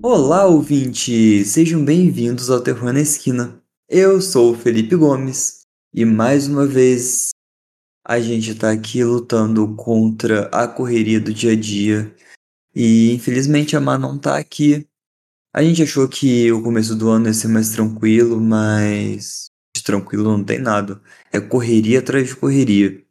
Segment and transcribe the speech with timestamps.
[0.00, 1.48] Olá, ouvintes!
[1.48, 3.60] Sejam bem-vindos ao Terror na Esquina.
[3.88, 7.30] Eu sou o Felipe Gomes e mais uma vez
[8.06, 12.14] a gente tá aqui lutando contra a correria do dia a dia
[12.72, 14.86] e infelizmente a Má não tá aqui.
[15.52, 20.24] A gente achou que o começo do ano ia ser mais tranquilo, mas de tranquilo
[20.24, 21.02] não tem nada.
[21.32, 23.04] É correria atrás de correria.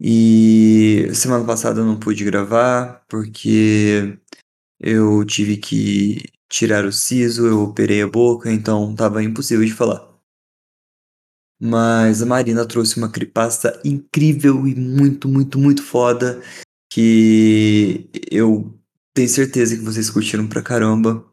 [0.00, 4.18] E semana passada eu não pude gravar porque
[4.82, 10.12] eu tive que tirar o siso, eu operei a boca, então tava impossível de falar.
[11.60, 16.42] Mas a Marina trouxe uma cripasta incrível e muito, muito, muito foda
[16.92, 18.76] que eu
[19.14, 21.24] tenho certeza que vocês curtiram pra caramba.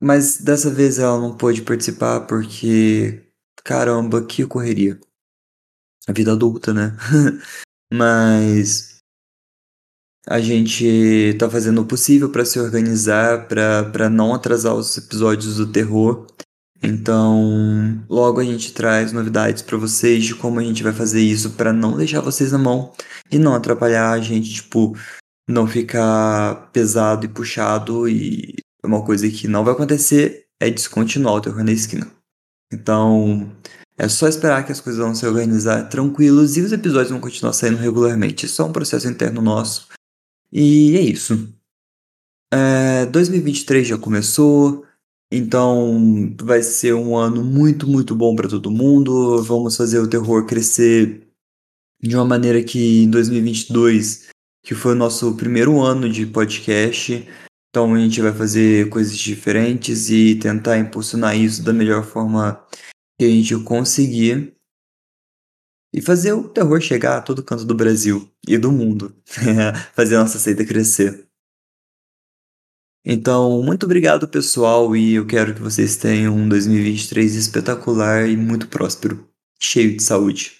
[0.00, 3.24] Mas dessa vez ela não pôde participar porque,
[3.64, 5.00] caramba, que correria.
[6.06, 6.96] A vida adulta, né?
[7.92, 8.93] Mas
[10.26, 15.66] a gente tá fazendo o possível para se organizar, para não atrasar os episódios do
[15.66, 16.26] terror.
[16.82, 21.50] Então, logo a gente traz novidades para vocês de como a gente vai fazer isso
[21.50, 22.92] para não deixar vocês na mão
[23.30, 24.96] e não atrapalhar a gente, tipo,
[25.48, 31.40] não ficar pesado e puxado e uma coisa que não vai acontecer é descontinuar o
[31.40, 32.06] terror na esquina.
[32.72, 33.50] Então,
[33.96, 37.52] é só esperar que as coisas vão se organizar tranquilos e os episódios vão continuar
[37.52, 38.46] saindo regularmente.
[38.46, 39.88] Isso é um processo interno nosso.
[40.56, 41.52] E é isso.
[42.52, 44.86] É, 2023 já começou,
[45.32, 49.42] então vai ser um ano muito, muito bom para todo mundo.
[49.42, 51.26] Vamos fazer o terror crescer
[52.00, 54.28] de uma maneira que em 2022,
[54.64, 57.26] que foi o nosso primeiro ano de podcast,
[57.68, 62.64] então a gente vai fazer coisas diferentes e tentar impulsionar isso da melhor forma
[63.18, 64.53] que a gente conseguir.
[65.94, 69.14] E fazer o terror chegar a todo canto do Brasil e do mundo.
[69.94, 71.28] fazer a nossa seita crescer.
[73.04, 78.66] Então, muito obrigado, pessoal, e eu quero que vocês tenham um 2023 espetacular e muito
[78.66, 79.28] próspero,
[79.60, 80.54] cheio de saúde.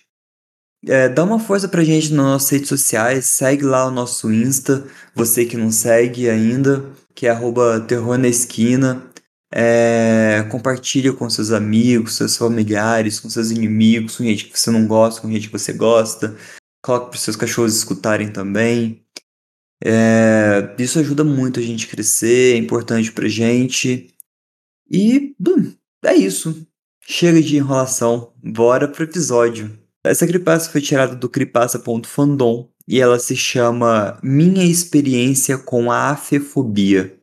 [0.87, 4.87] É, dá uma força pra gente nas nossas redes sociais, segue lá o nosso Insta,
[5.17, 9.03] você que não segue ainda, que é arroba terror na esquina.
[9.57, 14.85] É, compartilha com seus amigos, seus familiares, com seus inimigos, com gente que você não
[14.85, 16.37] gosta, com gente que você gosta.
[16.83, 19.05] Coloca para os seus cachorros escutarem também.
[19.85, 24.09] É, isso ajuda muito a gente crescer, é importante pra gente.
[24.91, 25.37] E
[26.05, 26.67] é isso.
[27.07, 29.79] Chega de enrolação, bora pro episódio.
[30.03, 37.17] Essa creepypasta foi tirada do creepypasta.fandom e ela se chama Minha Experiência com a Afefobia.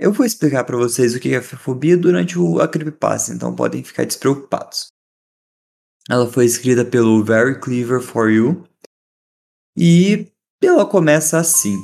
[0.00, 3.84] Eu vou explicar para vocês o que é afefobia durante o, a creepypasta, então podem
[3.84, 4.86] ficar despreocupados.
[6.08, 8.64] Ela foi escrita pelo Very Clever For You
[9.76, 10.26] e
[10.62, 11.76] ela começa assim.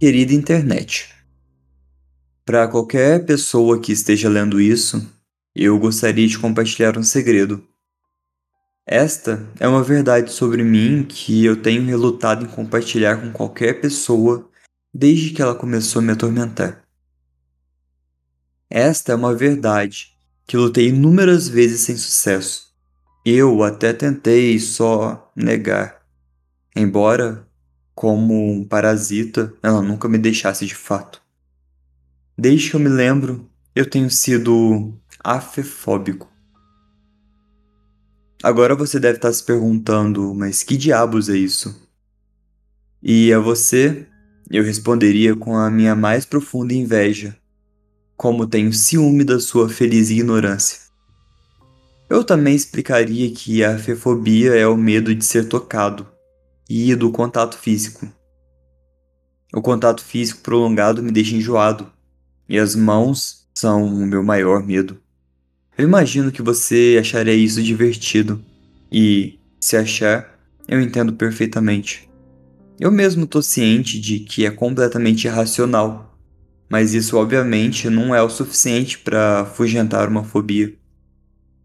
[0.00, 1.12] Querida internet,
[2.46, 5.04] para qualquer pessoa que esteja lendo isso,
[5.52, 7.66] eu gostaria de compartilhar um segredo.
[8.86, 14.48] Esta é uma verdade sobre mim que eu tenho relutado em compartilhar com qualquer pessoa
[14.94, 16.84] desde que ela começou a me atormentar.
[18.70, 20.16] Esta é uma verdade
[20.46, 22.72] que lutei inúmeras vezes sem sucesso.
[23.24, 26.00] Eu até tentei só negar,
[26.76, 27.47] embora
[27.98, 31.20] como um parasita, ela nunca me deixasse de fato.
[32.38, 36.30] Desde que eu me lembro, eu tenho sido afefóbico.
[38.40, 41.88] Agora você deve estar se perguntando, mas que diabos é isso?
[43.02, 44.06] E a você,
[44.48, 47.36] eu responderia com a minha mais profunda inveja,
[48.16, 50.82] como tenho ciúme da sua feliz ignorância.
[52.08, 56.06] Eu também explicaria que a afefobia é o medo de ser tocado
[56.68, 58.06] e do contato físico.
[59.54, 61.90] O contato físico prolongado me deixa enjoado,
[62.48, 65.00] e as mãos são o meu maior medo.
[65.76, 68.44] Eu imagino que você acharia isso divertido,
[68.92, 72.08] e, se achar, eu entendo perfeitamente.
[72.78, 76.18] Eu mesmo tô ciente de que é completamente irracional,
[76.68, 80.74] mas isso obviamente não é o suficiente para afugentar uma fobia.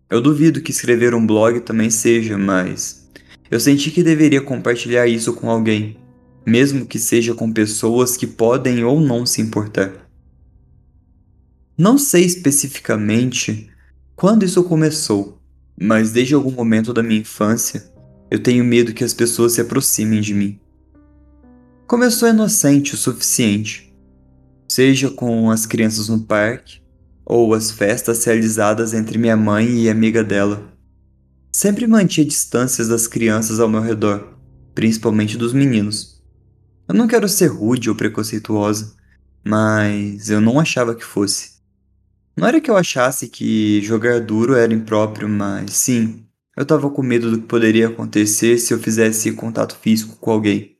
[0.09, 3.02] Eu duvido que escrever um blog também seja, mas
[3.53, 5.95] eu senti que deveria compartilhar isso com alguém,
[6.43, 9.93] mesmo que seja com pessoas que podem ou não se importar.
[11.77, 13.69] Não sei especificamente
[14.15, 15.37] quando isso começou,
[15.79, 17.93] mas desde algum momento da minha infância
[18.31, 20.59] eu tenho medo que as pessoas se aproximem de mim.
[21.85, 23.93] Começou inocente o suficiente,
[24.67, 26.81] seja com as crianças no parque
[27.23, 30.72] ou as festas realizadas entre minha mãe e amiga dela.
[31.55, 34.39] Sempre mantinha distâncias das crianças ao meu redor,
[34.73, 36.19] principalmente dos meninos.
[36.89, 38.95] Eu não quero ser rude ou preconceituosa,
[39.45, 41.51] mas eu não achava que fosse.
[42.35, 46.25] Não era que eu achasse que jogar duro era impróprio, mas sim,
[46.57, 50.75] eu tava com medo do que poderia acontecer se eu fizesse contato físico com alguém.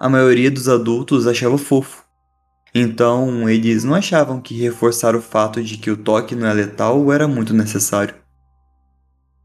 [0.00, 2.02] A maioria dos adultos achava fofo.
[2.74, 7.12] Então, eles não achavam que reforçar o fato de que o toque não é letal
[7.12, 8.21] era muito necessário.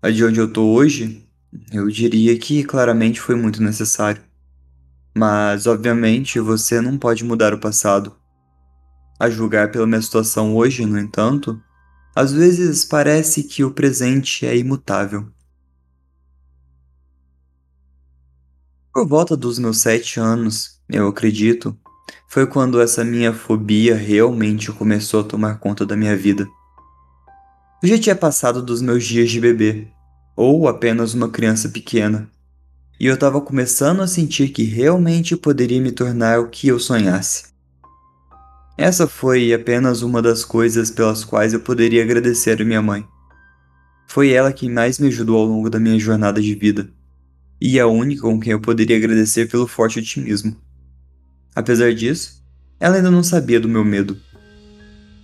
[0.01, 1.27] A de onde eu tô hoje,
[1.71, 4.21] eu diria que claramente foi muito necessário.
[5.15, 8.15] Mas, obviamente, você não pode mudar o passado.
[9.19, 11.59] A julgar pela minha situação hoje, no entanto,
[12.15, 15.27] às vezes parece que o presente é imutável.
[18.93, 21.75] Por volta dos meus sete anos, eu acredito,
[22.27, 26.47] foi quando essa minha fobia realmente começou a tomar conta da minha vida.
[27.81, 29.87] Eu já tinha passado dos meus dias de bebê,
[30.35, 32.27] ou apenas uma criança pequena,
[32.99, 37.45] e eu estava começando a sentir que realmente poderia me tornar o que eu sonhasse.
[38.79, 43.05] Essa foi apenas uma das coisas pelas quais eu poderia agradecer a minha mãe.
[44.07, 46.89] Foi ela quem mais me ajudou ao longo da minha jornada de vida,
[47.61, 50.57] e a única com quem eu poderia agradecer pelo forte otimismo.
[51.55, 52.43] Apesar disso,
[52.79, 54.19] ela ainda não sabia do meu medo.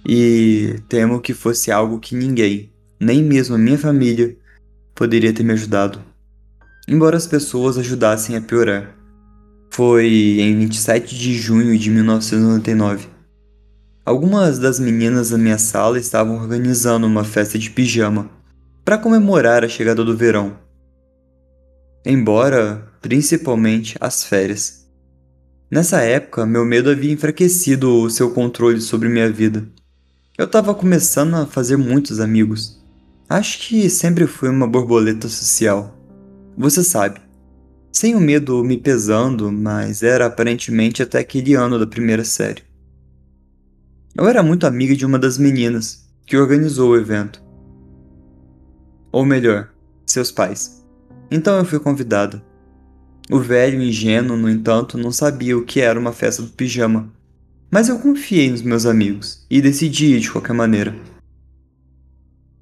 [0.08, 4.36] E temo que fosse algo que ninguém, nem mesmo a minha família,
[4.94, 6.02] poderia ter me ajudado.
[6.88, 8.96] Embora as pessoas ajudassem a piorar.
[9.70, 13.14] Foi em 27 de junho de 1999
[14.06, 18.30] Algumas das meninas da minha sala estavam organizando uma festa de pijama
[18.84, 20.60] para comemorar a chegada do verão.
[22.06, 24.90] Embora, principalmente, as férias.
[25.72, 29.66] Nessa época, meu medo havia enfraquecido o seu controle sobre minha vida.
[30.36, 32.84] Eu estava começando a fazer muitos amigos.
[33.30, 35.96] Acho que sempre fui uma borboleta social.
[36.58, 37.22] Você sabe.
[37.92, 42.64] Sem o medo me pesando, mas era aparentemente até aquele ano da primeira série.
[44.16, 47.40] Eu era muito amiga de uma das meninas que organizou o evento.
[49.12, 49.70] Ou melhor,
[50.04, 50.84] seus pais.
[51.30, 52.44] Então eu fui convidada.
[53.30, 57.14] O velho ingênuo, no entanto, não sabia o que era uma festa do pijama.
[57.74, 60.96] Mas eu confiei nos meus amigos e decidi ir de qualquer maneira.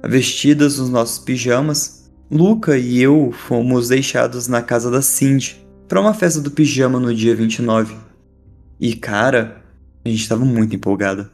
[0.01, 6.13] Vestidas nos nossos pijamas, Luca e eu fomos deixados na casa da Cindy para uma
[6.13, 7.93] festa do pijama no dia 29.
[8.79, 9.61] E cara,
[10.05, 11.29] a gente estava muito empolgada.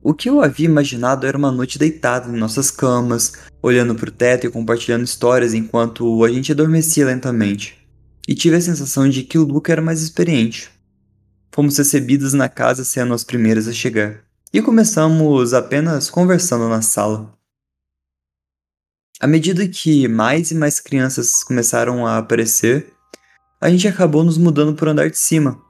[0.00, 4.12] O que eu havia imaginado era uma noite deitada em nossas camas, olhando para o
[4.12, 7.76] teto e compartilhando histórias enquanto a gente adormecia lentamente.
[8.28, 10.70] E tive a sensação de que o Luca era mais experiente.
[11.52, 14.20] Fomos recebidas na casa sendo as primeiras a chegar,
[14.52, 17.32] e começamos apenas conversando na sala.
[19.20, 22.92] À medida que mais e mais crianças começaram a aparecer,
[23.60, 25.60] a gente acabou nos mudando para o andar de cima,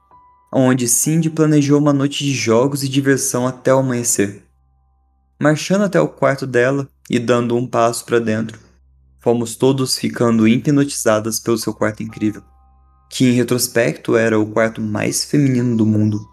[0.53, 4.45] onde Cindy planejou uma noite de jogos e diversão até o amanhecer.
[5.41, 8.59] Marchando até o quarto dela e dando um passo para dentro,
[9.19, 12.43] fomos todos ficando hipnotizadas pelo seu quarto incrível,
[13.11, 16.27] que em retrospecto era o quarto mais feminino do mundo.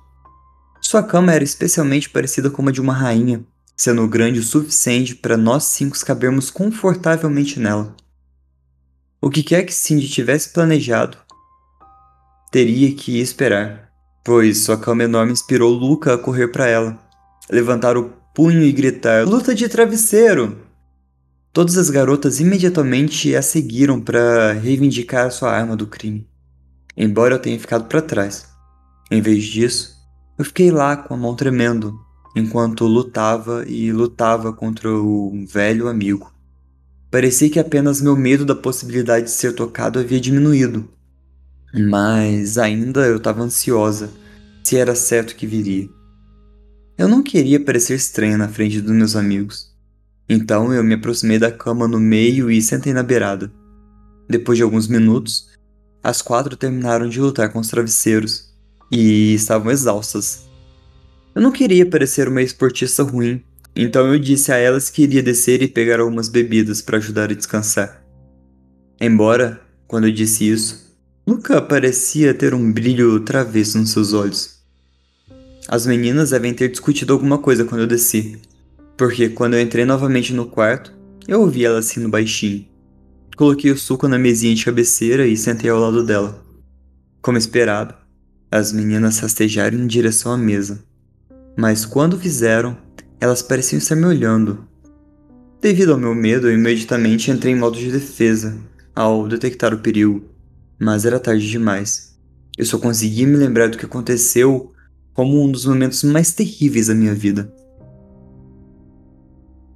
[0.80, 3.44] Sua cama era especialmente parecida com a de uma rainha,
[3.76, 7.96] sendo grande o suficiente para nós cinco cabermos confortavelmente nela.
[9.20, 11.18] O que quer que Cindy tivesse planejado,
[12.52, 13.88] teria que esperar
[14.28, 17.00] pois sua cama enorme inspirou Luca a correr para ela,
[17.50, 20.58] levantar o punho e gritar: Luta de travesseiro!
[21.54, 26.28] Todas as garotas imediatamente a seguiram para reivindicar sua arma do crime,
[26.98, 28.48] embora eu tenha ficado para trás.
[29.12, 29.96] Em vez disso,
[30.38, 31.98] eu fiquei lá com a mão tremendo,
[32.36, 36.34] enquanto lutava e lutava contra um velho amigo.
[37.10, 40.90] Parecia que apenas meu medo da possibilidade de ser tocado havia diminuído,
[41.74, 44.10] mas ainda eu estava ansiosa
[44.64, 45.88] se era certo que viria.
[46.98, 49.74] Eu não queria parecer estranha na frente dos meus amigos.
[50.28, 53.52] Então eu me aproximei da cama no meio e sentei na beirada.
[54.28, 55.48] Depois de alguns minutos,
[56.04, 58.54] as quatro terminaram de lutar com os travesseiros
[58.92, 60.48] e estavam exaustas.
[61.36, 63.44] Eu não queria parecer uma esportista ruim,
[63.76, 67.36] então eu disse a elas que iria descer e pegar algumas bebidas para ajudar a
[67.36, 68.04] descansar.
[69.00, 74.58] Embora, quando eu disse isso, Luca parecia ter um brilho travesso nos seus olhos.
[75.68, 78.40] As meninas devem ter discutido alguma coisa quando eu desci,
[78.96, 80.94] porque quando eu entrei novamente no quarto,
[81.28, 82.66] eu ouvi ela assim baixinho.
[83.38, 86.44] Coloquei o suco na mesinha de cabeceira e sentei ao lado dela.
[87.22, 87.94] Como esperado,
[88.50, 90.84] as meninas rastejaram em direção à mesa.
[91.56, 92.76] Mas quando fizeram,
[93.22, 94.68] elas pareciam estar me olhando.
[95.62, 98.58] Devido ao meu medo, eu imediatamente entrei em modo de defesa
[98.96, 100.26] ao detectar o perigo,
[100.80, 102.18] mas era tarde demais.
[102.58, 104.74] Eu só consegui me lembrar do que aconteceu
[105.14, 107.54] como um dos momentos mais terríveis da minha vida.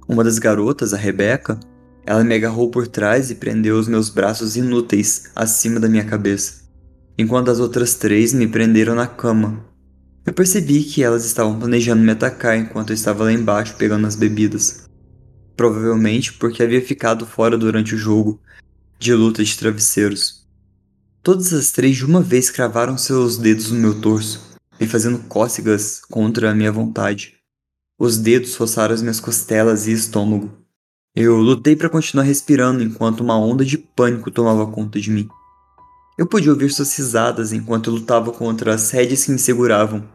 [0.08, 1.60] Uma das garotas, a Rebeca,
[2.04, 6.62] ela me agarrou por trás e prendeu os meus braços inúteis acima da minha cabeça,
[7.16, 9.64] enquanto as outras três me prenderam na cama.
[10.24, 14.14] Eu percebi que elas estavam planejando me atacar enquanto eu estava lá embaixo pegando as
[14.14, 14.88] bebidas.
[15.56, 18.40] Provavelmente porque havia ficado fora durante o jogo
[18.98, 20.46] de luta de travesseiros.
[21.22, 24.40] Todas as três de uma vez cravaram seus dedos no meu torso,
[24.80, 27.34] me fazendo cócegas contra a minha vontade.
[27.98, 30.61] Os dedos roçaram as minhas costelas e estômago.
[31.14, 35.28] Eu lutei para continuar respirando enquanto uma onda de pânico tomava conta de mim.
[36.18, 40.08] Eu podia ouvir suas risadas enquanto eu lutava contra as rédeas que me seguravam,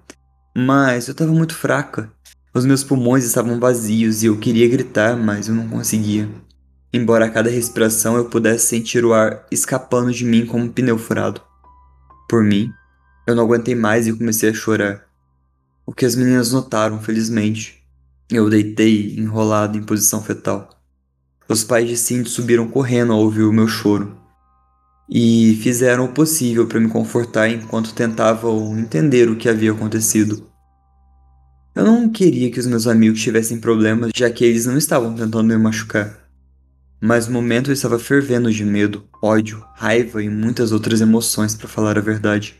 [0.58, 2.12] mas eu estava muito fraca.
[2.51, 6.27] Os meus pulmões estavam vazios e eu queria gritar, mas eu não conseguia.
[6.92, 10.98] Embora a cada respiração eu pudesse sentir o ar escapando de mim como um pneu
[10.98, 11.39] furado.
[12.27, 12.72] Por mim,
[13.27, 15.06] eu não aguentei mais e comecei a chorar.
[15.86, 17.84] O que as meninas notaram, felizmente.
[18.32, 20.76] Eu deitei, enrolado em posição fetal.
[21.50, 24.18] Os pais de Cindy subiram correndo ao ouvir o meu choro
[25.10, 30.46] e fizeram o possível para me confortar enquanto tentavam entender o que havia acontecido.
[31.74, 35.44] Eu não queria que os meus amigos tivessem problemas, já que eles não estavam tentando
[35.44, 36.27] me machucar.
[37.00, 41.68] Mas no momento eu estava fervendo de medo, ódio, raiva e muitas outras emoções, para
[41.68, 42.56] falar a verdade.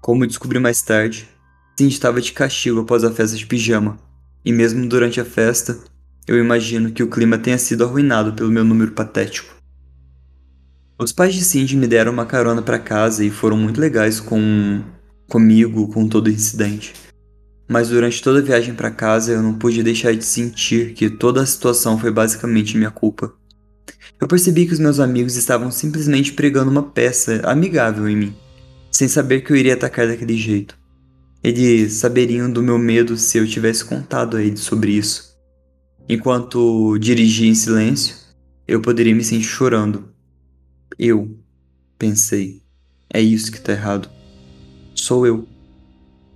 [0.00, 1.28] Como descobri mais tarde,
[1.78, 3.98] Cindy estava de castigo após a festa de pijama,
[4.44, 5.78] e mesmo durante a festa,
[6.26, 9.54] eu imagino que o clima tenha sido arruinado pelo meu número patético.
[10.98, 14.82] Os pais de Cindy me deram uma carona para casa e foram muito legais com
[15.28, 16.94] comigo com todo o incidente.
[17.68, 21.42] Mas durante toda a viagem para casa eu não pude deixar de sentir que toda
[21.42, 23.32] a situação foi basicamente minha culpa.
[24.20, 28.36] Eu percebi que os meus amigos estavam simplesmente pregando uma peça amigável em mim,
[28.90, 30.78] sem saber que eu iria atacar daquele jeito.
[31.42, 35.35] Eles saberiam do meu medo se eu tivesse contado a eles sobre isso.
[36.08, 38.14] Enquanto dirigia em silêncio,
[38.66, 40.08] eu poderia me sentir chorando.
[40.96, 41.36] Eu,
[41.98, 42.62] pensei,
[43.12, 44.08] é isso que tá errado.
[44.94, 45.48] Sou eu.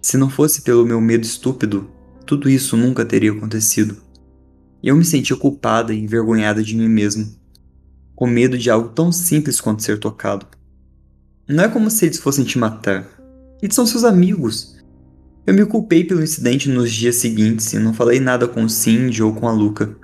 [0.03, 1.89] Se não fosse pelo meu medo estúpido,
[2.27, 3.97] tudo isso nunca teria acontecido.
[4.83, 7.33] Eu me sentia culpada e envergonhada de mim mesmo,
[8.17, 10.47] com medo de algo tão simples quanto ser tocado.
[11.49, 13.09] Não é como se eles fossem te matar.
[13.63, 14.77] Eles são seus amigos.
[15.47, 19.35] Eu me culpei pelo incidente nos dias seguintes e não falei nada com Cindy ou
[19.35, 19.97] com a Luca.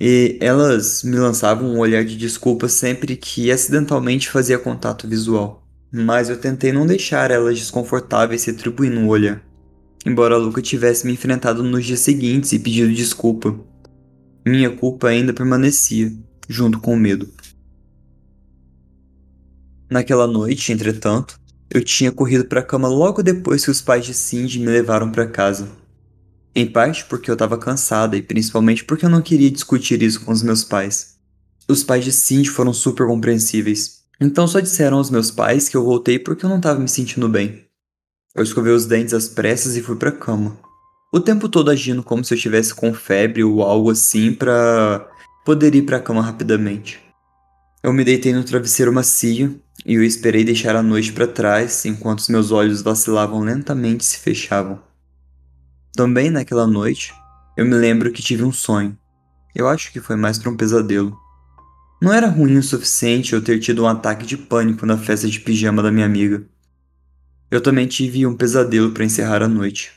[0.00, 5.66] E elas me lançavam um olhar de desculpa sempre que acidentalmente fazia contato visual.
[5.92, 9.42] Mas eu tentei não deixar elas desconfortáveis se atribuindo um olhar.
[10.06, 13.54] Embora a Luca tivesse me enfrentado nos dias seguintes e pedido desculpa,
[14.46, 16.10] minha culpa ainda permanecia,
[16.48, 17.28] junto com o medo.
[19.90, 21.38] Naquela noite, entretanto,
[21.72, 25.10] eu tinha corrido para a cama logo depois que os pais de Cindy me levaram
[25.10, 25.68] para casa.
[26.52, 30.32] Em parte porque eu estava cansada e principalmente porque eu não queria discutir isso com
[30.32, 31.14] os meus pais.
[31.68, 35.84] Os pais de Cindy foram super compreensíveis, então só disseram aos meus pais que eu
[35.84, 37.64] voltei porque eu não estava me sentindo bem.
[38.34, 40.58] Eu escovei os dentes às pressas e fui para a cama.
[41.12, 45.08] O tempo todo agindo como se eu estivesse com febre ou algo assim para
[45.44, 47.00] poder ir para a cama rapidamente.
[47.82, 52.30] Eu me deitei no travesseiro macio e eu esperei deixar a noite para trás enquanto
[52.30, 54.80] meus olhos vacilavam lentamente e se fechavam.
[55.94, 57.12] Também naquela noite,
[57.56, 58.96] eu me lembro que tive um sonho.
[59.54, 61.16] Eu acho que foi mais para um pesadelo.
[62.00, 65.40] Não era ruim o suficiente eu ter tido um ataque de pânico na festa de
[65.40, 66.46] pijama da minha amiga.
[67.50, 69.92] Eu também tive um pesadelo para encerrar a noite.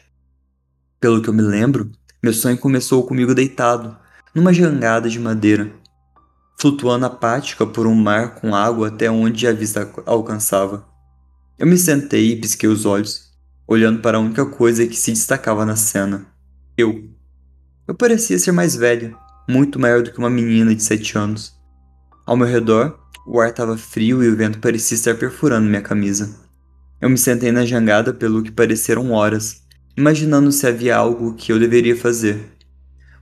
[1.00, 3.96] Pelo que eu me lembro, meu sonho começou comigo deitado,
[4.34, 5.72] numa jangada de madeira,
[6.64, 10.88] flutuando apática por um mar com água até onde a vista alcançava.
[11.60, 13.34] Eu me sentei e pisquei os olhos,
[13.68, 16.26] olhando para a única coisa que se destacava na cena.
[16.78, 17.04] Eu.
[17.86, 19.14] Eu parecia ser mais velha,
[19.46, 21.54] muito maior do que uma menina de sete anos.
[22.26, 26.34] Ao meu redor, o ar estava frio e o vento parecia estar perfurando minha camisa.
[27.02, 29.64] Eu me sentei na jangada pelo que pareceram horas,
[29.98, 32.53] imaginando se havia algo que eu deveria fazer.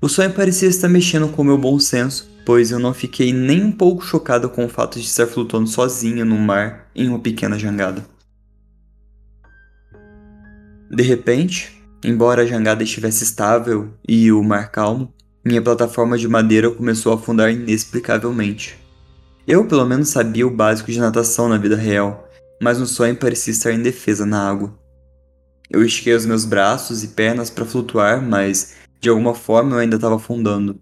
[0.03, 3.63] O sonho parecia estar mexendo com o meu bom senso, pois eu não fiquei nem
[3.63, 7.59] um pouco chocada com o fato de estar flutuando sozinha no mar em uma pequena
[7.59, 8.03] jangada.
[10.89, 15.13] De repente, embora a jangada estivesse estável e o mar calmo,
[15.45, 18.79] minha plataforma de madeira começou a afundar inexplicavelmente.
[19.47, 22.27] Eu, pelo menos, sabia o básico de natação na vida real,
[22.59, 24.73] mas no sonho parecia estar indefesa na água.
[25.69, 29.95] Eu estiquei os meus braços e pernas para flutuar, mas de alguma forma eu ainda
[29.95, 30.79] estava afundando.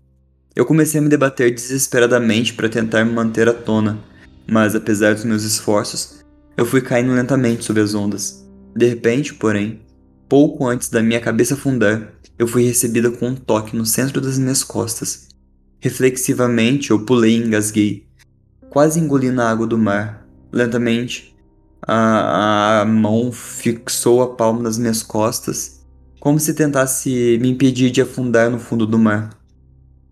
[0.54, 3.98] Eu comecei a me debater desesperadamente para tentar me manter à tona,
[4.46, 6.20] mas apesar dos meus esforços,
[6.58, 8.46] eu fui caindo lentamente sob as ondas.
[8.76, 9.80] De repente, porém,
[10.28, 14.38] pouco antes da minha cabeça afundar, eu fui recebida com um toque no centro das
[14.38, 15.30] minhas costas.
[15.80, 18.06] Reflexivamente, eu pulei e engasguei,
[18.70, 20.28] quase engolindo a água do mar.
[20.52, 21.34] Lentamente,
[21.82, 25.79] a, a mão fixou a palma das minhas costas,
[26.20, 29.30] como se tentasse me impedir de afundar no fundo do mar.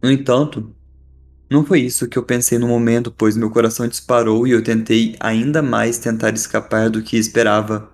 [0.02, 0.74] No entanto,
[1.50, 5.16] não foi isso que eu pensei no momento, pois meu coração disparou e eu tentei
[5.20, 7.90] ainda mais tentar escapar do que esperava,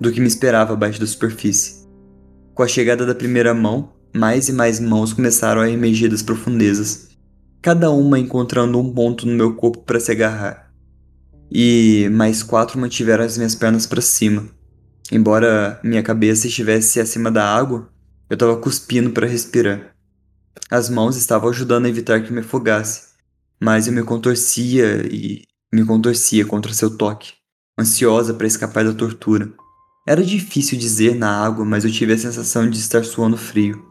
[0.00, 1.86] do que me esperava abaixo da superfície.
[2.54, 7.10] Com a chegada da primeira mão, mais e mais mãos começaram a emergir das profundezas,
[7.62, 10.72] cada uma encontrando um ponto no meu corpo para se agarrar.
[11.50, 14.48] E mais quatro mantiveram as minhas pernas para cima.
[15.10, 17.88] Embora minha cabeça estivesse acima da água,
[18.28, 19.92] eu estava cuspindo para respirar.
[20.70, 23.08] As mãos estavam ajudando a evitar que me afogasse,
[23.60, 27.32] mas eu me contorcia e me contorcia contra seu toque,
[27.78, 29.52] ansiosa para escapar da tortura.
[30.06, 33.84] Era difícil dizer na água, mas eu tive a sensação de estar suando frio.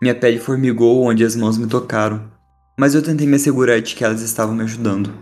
[0.00, 2.30] Minha pele formigou onde as mãos me tocaram,
[2.78, 5.12] mas eu tentei me assegurar de que elas estavam me ajudando.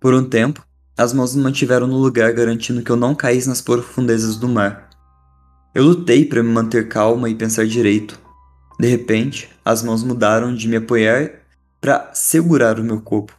[0.00, 0.64] Por um tempo,
[0.98, 4.90] as mãos me mantiveram no lugar, garantindo que eu não caísse nas profundezas do mar.
[5.74, 8.18] Eu lutei para me manter calma e pensar direito,
[8.78, 11.32] de repente, as mãos mudaram de me apoiar
[11.80, 13.36] para segurar o meu corpo.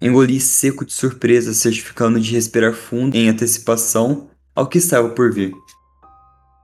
[0.00, 5.52] Engoli seco de surpresa, certificando de respirar fundo em antecipação ao que estava por vir.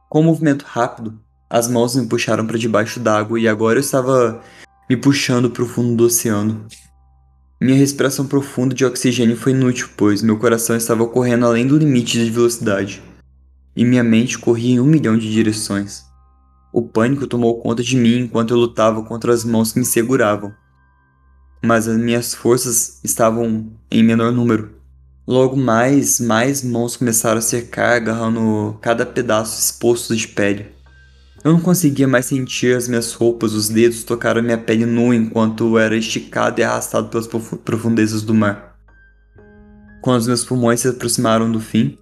[0.09, 1.19] Com um movimento rápido,
[1.49, 4.41] as mãos me puxaram para debaixo d'água e agora eu estava
[4.89, 6.67] me puxando para o fundo do oceano.
[7.63, 12.25] Minha respiração profunda de oxigênio foi inútil, pois meu coração estava correndo além do limite
[12.25, 13.03] de velocidade,
[13.77, 16.03] e minha mente corria em um milhão de direções.
[16.73, 20.55] O pânico tomou conta de mim enquanto eu lutava contra as mãos que me seguravam.
[21.63, 24.71] Mas as minhas forças estavam em menor número.
[25.27, 30.80] Logo mais, mais mãos começaram a cercar, agarrando cada pedaço exposto de pele.
[31.43, 35.65] Eu não conseguia mais sentir as minhas roupas, os dedos tocaram minha pele nua enquanto
[35.65, 38.77] eu era esticado e arrastado pelas profundezas do mar.
[40.03, 41.97] Quando os meus pulmões se aproximaram do fim,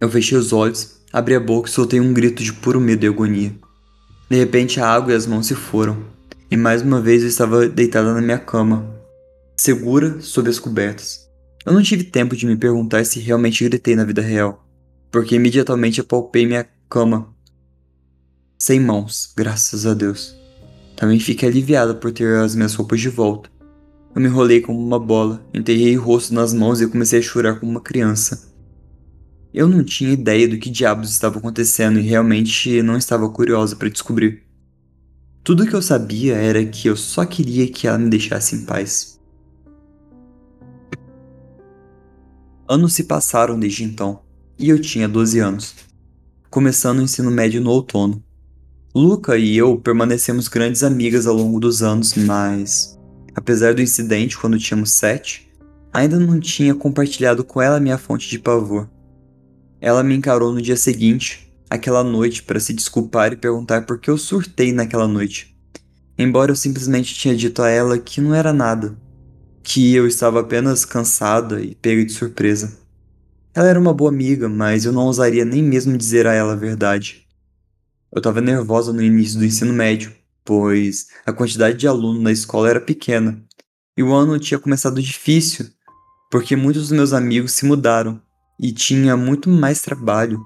[0.00, 3.08] eu fechei os olhos, abri a boca e soltei um grito de puro medo e
[3.08, 3.54] agonia.
[4.30, 6.02] De repente a água e as mãos se foram,
[6.50, 8.88] e mais uma vez eu estava deitada na minha cama,
[9.58, 11.28] segura sob as cobertas.
[11.66, 14.66] Eu não tive tempo de me perguntar se realmente gritei na vida real,
[15.10, 17.33] porque imediatamente apalpei minha cama.
[18.58, 20.34] Sem mãos, graças a Deus.
[20.96, 23.50] Também fiquei aliviada por ter as minhas roupas de volta.
[24.14, 27.58] Eu me enrolei como uma bola, enterrei o rosto nas mãos e comecei a chorar
[27.58, 28.54] como uma criança.
[29.52, 33.88] Eu não tinha ideia do que diabos estava acontecendo e realmente não estava curiosa para
[33.88, 34.44] descobrir.
[35.44, 38.64] Tudo o que eu sabia era que eu só queria que ela me deixasse em
[38.64, 39.20] paz.
[42.66, 44.22] Anos se passaram desde então,
[44.58, 45.74] e eu tinha 12 anos,
[46.48, 48.23] começando o ensino médio no outono.
[48.96, 52.96] Luca e eu permanecemos grandes amigas ao longo dos anos, mas,
[53.34, 55.50] apesar do incidente quando tínhamos 7,
[55.92, 58.88] ainda não tinha compartilhado com ela minha fonte de pavor.
[59.80, 64.08] Ela me encarou no dia seguinte, aquela noite, para se desculpar e perguntar por que
[64.08, 65.56] eu surtei naquela noite.
[66.16, 68.96] Embora eu simplesmente tinha dito a ela que não era nada,
[69.60, 72.78] que eu estava apenas cansada e pega de surpresa.
[73.52, 76.56] Ela era uma boa amiga, mas eu não ousaria nem mesmo dizer a ela a
[76.56, 77.23] verdade.
[78.14, 82.70] Eu estava nervosa no início do ensino médio, pois a quantidade de aluno na escola
[82.70, 83.42] era pequena,
[83.96, 85.66] e o ano tinha começado difícil,
[86.30, 88.22] porque muitos dos meus amigos se mudaram
[88.60, 90.40] e tinha muito mais trabalho.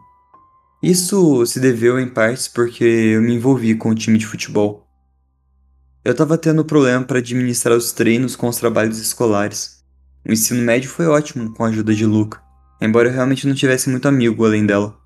[0.83, 4.88] Isso se deveu em partes porque eu me envolvi com o time de futebol.
[6.02, 9.85] Eu estava tendo problema para administrar os treinos com os trabalhos escolares.
[10.26, 12.40] O ensino médio foi ótimo com a ajuda de Luca,
[12.81, 14.96] embora eu realmente não tivesse muito amigo além dela.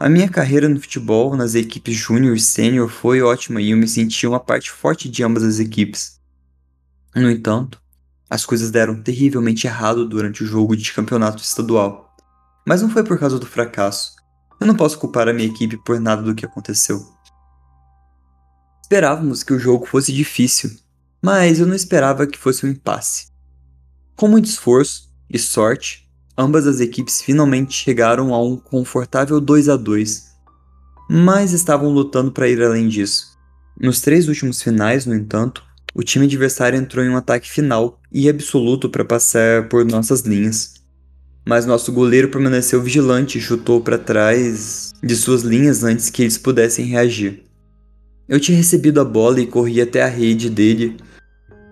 [0.00, 3.88] A minha carreira no futebol, nas equipes júnior e sênior, foi ótima e eu me
[3.88, 6.20] senti uma parte forte de ambas as equipes.
[7.16, 7.82] No entanto,
[8.30, 12.16] as coisas deram terrivelmente errado durante o jogo de campeonato estadual.
[12.64, 14.14] Mas não foi por causa do fracasso.
[14.60, 17.04] Eu não posso culpar a minha equipe por nada do que aconteceu.
[18.80, 20.78] Esperávamos que o jogo fosse difícil,
[21.20, 23.32] mas eu não esperava que fosse um impasse.
[24.14, 26.07] Com muito esforço e sorte,
[26.38, 30.28] ambas as equipes finalmente chegaram a um confortável 2 a 2
[31.08, 33.28] mas estavam lutando para ir além disso.
[33.80, 38.28] Nos três últimos finais, no entanto, o time adversário entrou em um ataque final e
[38.28, 40.74] absoluto para passar por nossas linhas.
[41.46, 46.36] Mas nosso goleiro permaneceu vigilante e chutou para trás de suas linhas antes que eles
[46.36, 47.42] pudessem reagir.
[48.28, 50.98] Eu tinha recebido a bola e corri até a rede dele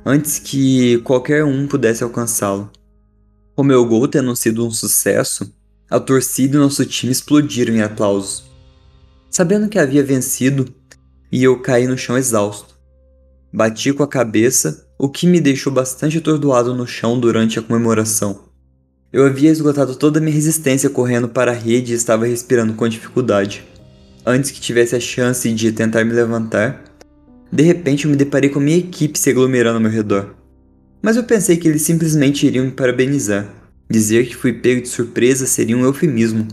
[0.05, 2.71] antes que qualquer um pudesse alcançá-lo.
[3.57, 5.51] Com meu gol tendo sido um sucesso,
[5.88, 8.45] a torcida e nosso time explodiram em aplausos.
[9.31, 10.69] Sabendo que havia vencido,
[11.33, 12.79] e eu caí no chão exausto.
[13.51, 18.45] Bati com a cabeça, o que me deixou bastante atordoado no chão durante a comemoração.
[19.11, 22.87] Eu havia esgotado toda a minha resistência correndo para a rede e estava respirando com
[22.87, 23.64] dificuldade.
[24.27, 26.85] Antes que tivesse a chance de tentar me levantar,
[27.51, 30.36] de repente eu me deparei com a minha equipe se aglomerando ao meu redor.
[31.07, 33.49] Mas eu pensei que eles simplesmente iriam me parabenizar.
[33.88, 36.49] Dizer que fui pego de surpresa seria um eufemismo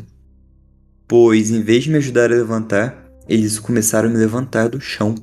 [1.16, 5.14] pois em vez de me ajudar a levantar, eles começaram a me levantar do chão.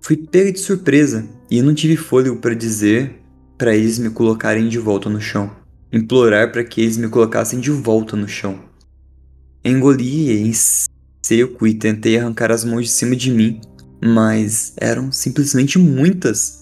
[0.00, 3.20] Fui pega de surpresa e eu não tive fôlego para dizer
[3.58, 5.50] para eles me colocarem de volta no chão,
[5.92, 8.60] implorar para que eles me colocassem de volta no chão.
[9.64, 10.52] Engoli em
[11.20, 13.60] seco e tentei arrancar as mãos de cima de mim,
[14.00, 16.59] mas eram simplesmente muitas.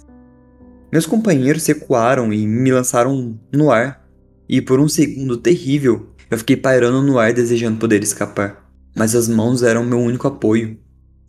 [0.90, 4.08] Meus companheiros recuaram e me lançaram no ar,
[4.48, 9.28] e por um segundo terrível eu fiquei pairando no ar desejando poder escapar, mas as
[9.28, 10.78] mãos eram meu único apoio.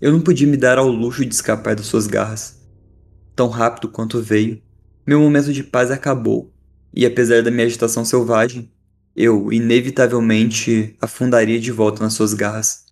[0.02, 2.60] Eu não podia me dar ao luxo de escapar das suas garras.
[3.36, 4.62] Tão rápido quanto veio,
[5.06, 6.54] meu momento de paz acabou,
[6.94, 8.72] e apesar da minha agitação selvagem,
[9.16, 12.86] eu inevitavelmente afundaria de volta nas suas garras.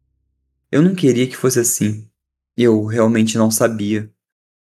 [0.70, 2.08] Eu não queria que fosse assim.
[2.58, 4.12] Eu realmente não sabia.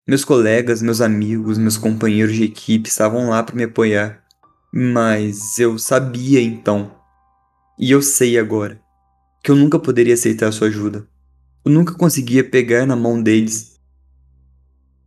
[0.07, 4.23] Meus colegas, meus amigos, meus companheiros de equipe estavam lá para me apoiar.
[4.71, 6.91] Mas eu sabia então
[7.79, 8.79] e eu sei agora
[9.43, 11.07] que eu nunca poderia aceitar sua ajuda.
[11.65, 13.79] Eu nunca conseguia pegar na mão deles.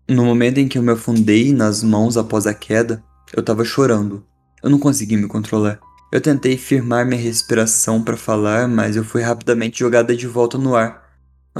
[0.08, 3.00] No momento em que eu me afundei nas mãos após a queda,
[3.32, 4.26] eu estava chorando.
[4.60, 5.78] Eu não conseguia me controlar.
[6.10, 10.74] Eu tentei firmar minha respiração para falar, mas eu fui rapidamente jogada de volta no
[10.74, 11.07] ar,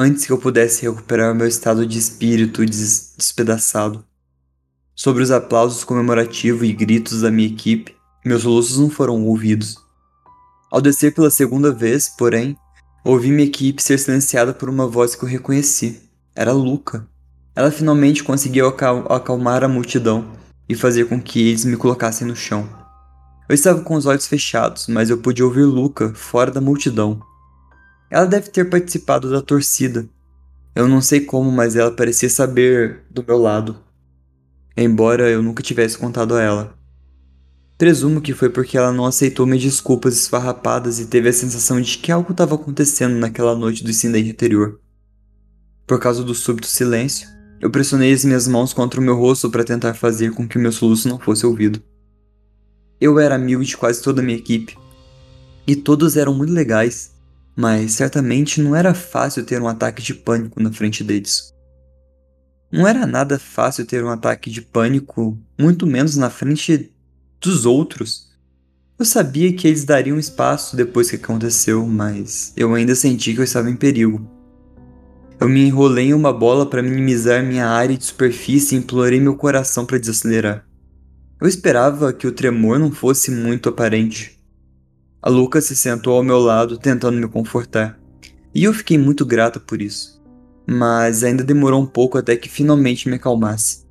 [0.01, 4.05] antes que eu pudesse recuperar meu estado de espírito des despedaçado.
[4.95, 9.77] Sobre os aplausos comemorativos e gritos da minha equipe, meus soluços não foram ouvidos.
[10.71, 12.57] Ao descer pela segunda vez, porém,
[13.05, 16.01] ouvi minha equipe ser silenciada por uma voz que eu reconheci.
[16.33, 17.05] Era Luca.
[17.57, 20.31] Ela finalmente conseguiu acal acalmar a multidão
[20.69, 22.69] e fazer com que eles me colocassem no chão.
[23.49, 27.21] Eu estava com os olhos fechados, mas eu pude ouvir Luca fora da multidão.
[28.11, 30.09] Ela deve ter participado da torcida.
[30.75, 33.77] Eu não sei como, mas ela parecia saber do meu lado.
[34.77, 36.79] Embora eu nunca tivesse contado a ela.
[37.77, 41.99] Presumo que foi porque ela não aceitou minhas desculpas esfarrapadas e teve a sensação de
[41.99, 44.81] que algo estava acontecendo naquela noite do incidente anterior.
[45.87, 47.29] Por causa do súbito silêncio,
[47.61, 50.61] eu pressionei as minhas mãos contra o meu rosto para tentar fazer com que o
[50.61, 51.83] meu soluço não fosse ouvido.
[53.01, 54.77] Eu era amigo de quase toda a minha equipe,
[55.67, 57.13] e todos eram muito legais,
[57.59, 61.53] mas certamente não era fácil ter um ataque de pânico na frente deles.
[62.71, 66.93] Não era nada fácil ter um ataque de pânico, muito menos na frente
[67.41, 68.29] dos outros.
[68.97, 73.45] Eu sabia que eles dariam espaço depois que aconteceu, mas eu ainda senti que eu
[73.45, 74.25] estava em perigo.
[75.41, 79.35] Eu me enrolei em uma bola para minimizar minha área de superfície e implorei meu
[79.35, 80.65] coração para desacelerar.
[81.41, 84.38] Eu esperava que o tremor não fosse muito aparente.
[85.21, 87.99] A Luca se sentou ao meu lado tentando me confortar,
[88.55, 90.23] e eu fiquei muito grata por isso.
[90.67, 93.85] Mas ainda demorou um pouco até que finalmente me acalmasse.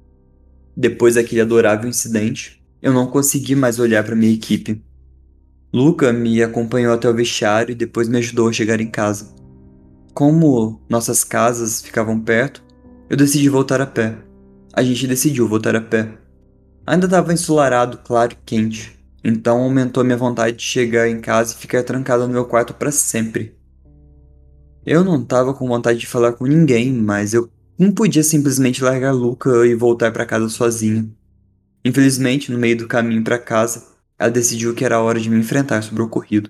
[0.75, 4.81] Depois daquele adorável incidente, eu não consegui mais olhar para minha equipe.
[5.73, 9.35] Luca me acompanhou até o vestiário e depois me ajudou a chegar em casa.
[10.13, 12.63] Como nossas casas ficavam perto,
[13.09, 14.17] eu decidi voltar a pé.
[14.73, 16.17] A gente decidiu voltar a pé.
[16.85, 18.96] Ainda estava ensolarado, claro e quente,
[19.29, 22.93] então aumentou minha vontade de chegar em casa e ficar trancada no meu quarto para
[22.93, 23.53] sempre.
[24.85, 29.11] Eu não estava com vontade de falar com ninguém, mas eu não podia simplesmente largar
[29.11, 31.13] Luca e voltar para casa sozinho.
[31.83, 33.85] Infelizmente, no meio do caminho para casa,
[34.17, 36.49] ela decidiu que era hora de me enfrentar sobre o ocorrido.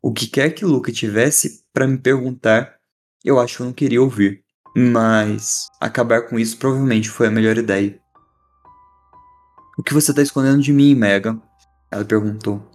[0.00, 2.76] O que quer que Luca tivesse para me perguntar,
[3.24, 4.44] eu acho que eu não queria ouvir.
[4.76, 8.00] Mas acabar com isso provavelmente foi a melhor ideia.
[9.76, 11.42] O que você está escondendo de mim, Megan?
[11.92, 12.66] Ela perguntou.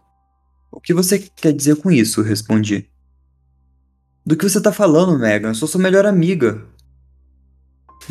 [0.71, 2.21] O que você quer dizer com isso?
[2.21, 2.88] Respondi.
[4.23, 5.49] Do que você está falando, Megan?
[5.49, 6.63] Eu sou sua melhor amiga.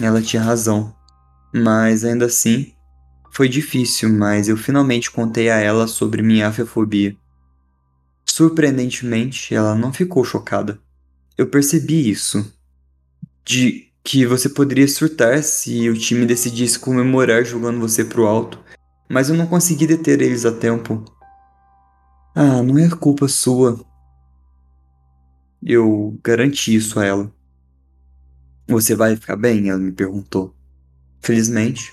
[0.02, 0.92] Ela tinha razão.
[1.54, 2.74] Mas ainda assim,
[3.30, 7.16] foi difícil, mas eu finalmente contei a ela sobre minha afefobia.
[8.24, 10.80] Surpreendentemente, ela não ficou chocada.
[11.38, 12.52] Eu percebi isso.
[13.44, 18.58] De que você poderia surtar se o time decidisse comemorar jogando você pro alto,
[19.08, 21.04] mas eu não consegui deter eles a tempo.
[22.34, 23.80] Ah, não é culpa sua.
[25.62, 27.32] Eu garanti isso a ela.
[28.68, 29.70] Você vai ficar bem?
[29.70, 30.54] Ela me perguntou.
[31.20, 31.92] Felizmente,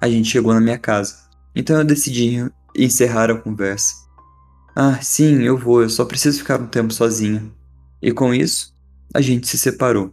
[0.00, 3.94] a gente chegou na minha casa, então eu decidi encerrar a conversa.
[4.74, 7.42] Ah, sim, eu vou, eu só preciso ficar um tempo sozinha.
[8.00, 8.74] E com isso,
[9.12, 10.12] a gente se separou.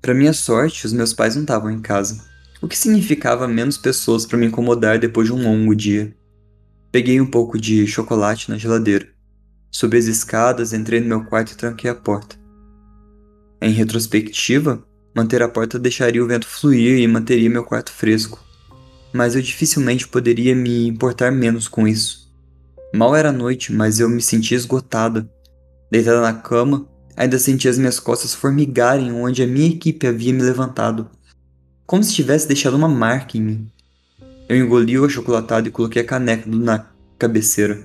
[0.00, 2.24] Para minha sorte, os meus pais não estavam em casa,
[2.60, 6.14] o que significava menos pessoas para me incomodar depois de um longo dia.
[6.90, 9.08] Peguei um pouco de chocolate na geladeira.
[9.70, 12.36] Subi as escadas, entrei no meu quarto e tranquei a porta.
[13.60, 14.82] Em retrospectiva,
[15.14, 18.42] manter a porta deixaria o vento fluir e manteria meu quarto fresco.
[19.12, 22.32] Mas eu dificilmente poderia me importar menos com isso.
[22.94, 25.28] Mal era noite, mas eu me sentia esgotada.
[25.90, 30.42] Deitada na cama, ainda sentia as minhas costas formigarem onde a minha equipe havia me
[30.42, 31.10] levantado.
[31.88, 33.72] Como se tivesse deixado uma marca em mim.
[34.46, 36.84] Eu engoli o achocolatado e coloquei a caneca na
[37.18, 37.82] cabeceira.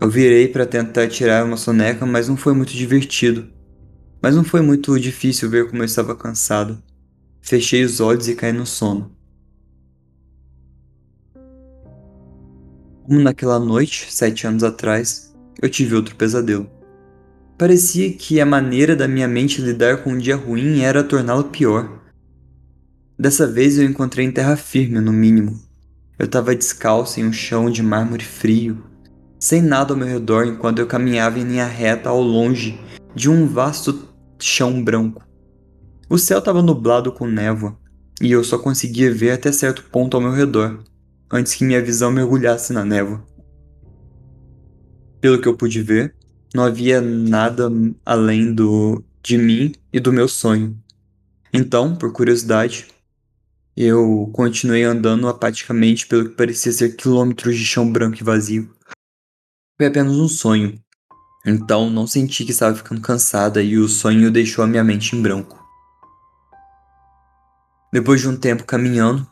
[0.00, 3.48] Eu virei para tentar tirar uma soneca, mas não foi muito divertido.
[4.22, 6.80] Mas não foi muito difícil ver como eu estava cansado.
[7.40, 9.10] Fechei os olhos e caí no sono.
[13.02, 16.70] Como naquela noite, sete anos atrás, eu tive outro pesadelo.
[17.58, 22.00] Parecia que a maneira da minha mente lidar com um dia ruim era torná-lo pior.
[23.22, 25.56] Dessa vez eu encontrei em terra firme, no mínimo.
[26.18, 28.82] Eu estava descalço em um chão de mármore frio,
[29.38, 32.80] sem nada ao meu redor enquanto eu caminhava em linha reta ao longe
[33.14, 34.08] de um vasto
[34.40, 35.24] chão branco.
[36.10, 37.78] O céu estava nublado com névoa,
[38.20, 40.82] e eu só conseguia ver até certo ponto ao meu redor,
[41.30, 43.24] antes que minha visão mergulhasse na névoa.
[45.20, 46.12] Pelo que eu pude ver,
[46.52, 47.70] não havia nada
[48.04, 50.76] além do de mim e do meu sonho.
[51.52, 52.88] Então, por curiosidade,
[53.76, 58.70] eu continuei andando apaticamente pelo que parecia ser quilômetros de chão branco e vazio.
[59.78, 60.78] Foi apenas um sonho.
[61.44, 65.22] Então não senti que estava ficando cansada e o sonho deixou a minha mente em
[65.22, 65.58] branco.
[67.92, 69.26] Depois de um tempo caminhando,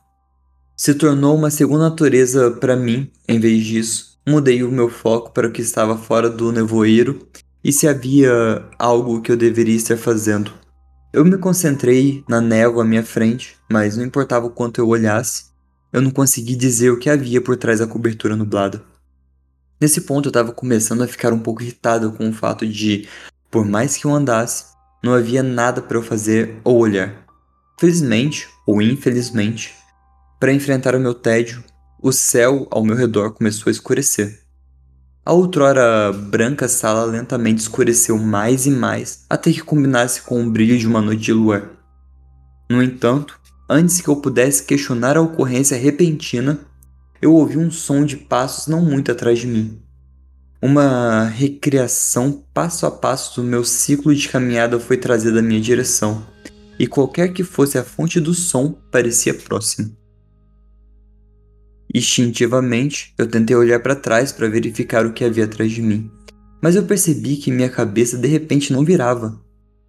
[0.76, 3.10] se tornou uma segunda natureza para mim.
[3.28, 7.28] Em vez disso, mudei o meu foco para o que estava fora do nevoeiro
[7.62, 10.59] e se havia algo que eu deveria estar fazendo.
[11.12, 15.46] Eu me concentrei na névoa à minha frente, mas não importava o quanto eu olhasse,
[15.92, 18.80] eu não consegui dizer o que havia por trás da cobertura nublada.
[19.80, 23.08] Nesse ponto eu estava começando a ficar um pouco irritado com o fato de,
[23.50, 24.66] por mais que eu andasse,
[25.02, 27.26] não havia nada para eu fazer ou olhar.
[27.80, 29.74] Felizmente, ou infelizmente,
[30.38, 31.64] para enfrentar o meu tédio,
[32.00, 34.39] o céu ao meu redor começou a escurecer.
[35.24, 40.78] A outrora branca sala lentamente escureceu mais e mais, até que combinasse com o brilho
[40.78, 41.70] de uma noite de luar.
[42.70, 46.58] No entanto, antes que eu pudesse questionar a ocorrência repentina,
[47.20, 49.78] eu ouvi um som de passos não muito atrás de mim.
[50.62, 56.26] Uma recriação passo a passo do meu ciclo de caminhada foi trazida à minha direção,
[56.78, 59.99] e qualquer que fosse a fonte do som parecia próximo.
[61.92, 66.08] Instintivamente, eu tentei olhar para trás para verificar o que havia atrás de mim,
[66.62, 69.40] mas eu percebi que minha cabeça de repente não virava.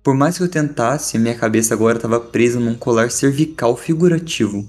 [0.04, 4.68] Por mais que eu tentasse, minha cabeça agora estava presa num colar cervical figurativo,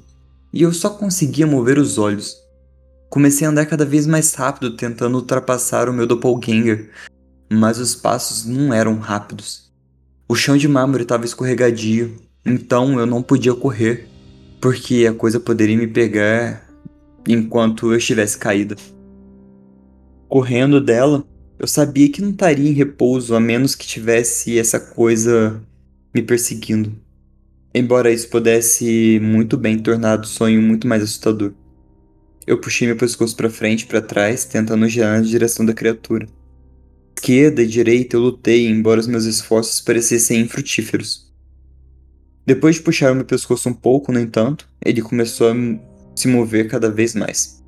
[0.53, 2.37] e eu só conseguia mover os olhos.
[3.09, 6.91] Comecei a andar cada vez mais rápido tentando ultrapassar o meu doppelganger,
[7.51, 9.73] mas os passos não eram rápidos.
[10.29, 12.15] O chão de mármore estava escorregadio,
[12.45, 14.07] então eu não podia correr,
[14.61, 16.72] porque a coisa poderia me pegar
[17.29, 18.77] enquanto eu estivesse caída.
[20.29, 21.25] Correndo dela,
[21.59, 25.63] eu sabia que não estaria em repouso a menos que tivesse essa coisa
[26.15, 26.93] me perseguindo.
[27.75, 31.53] Embora isso pudesse muito bem tornar o sonho muito mais assustador.
[32.47, 36.27] Eu puxei meu pescoço para frente e para trás, tentando girar na direção da criatura.
[37.17, 41.33] Esquerda e direita eu lutei, embora os meus esforços parecessem infrutíferos.
[42.45, 45.55] Depois de puxar meu pescoço um pouco, no entanto, ele começou a
[46.15, 47.63] se mover cada vez mais.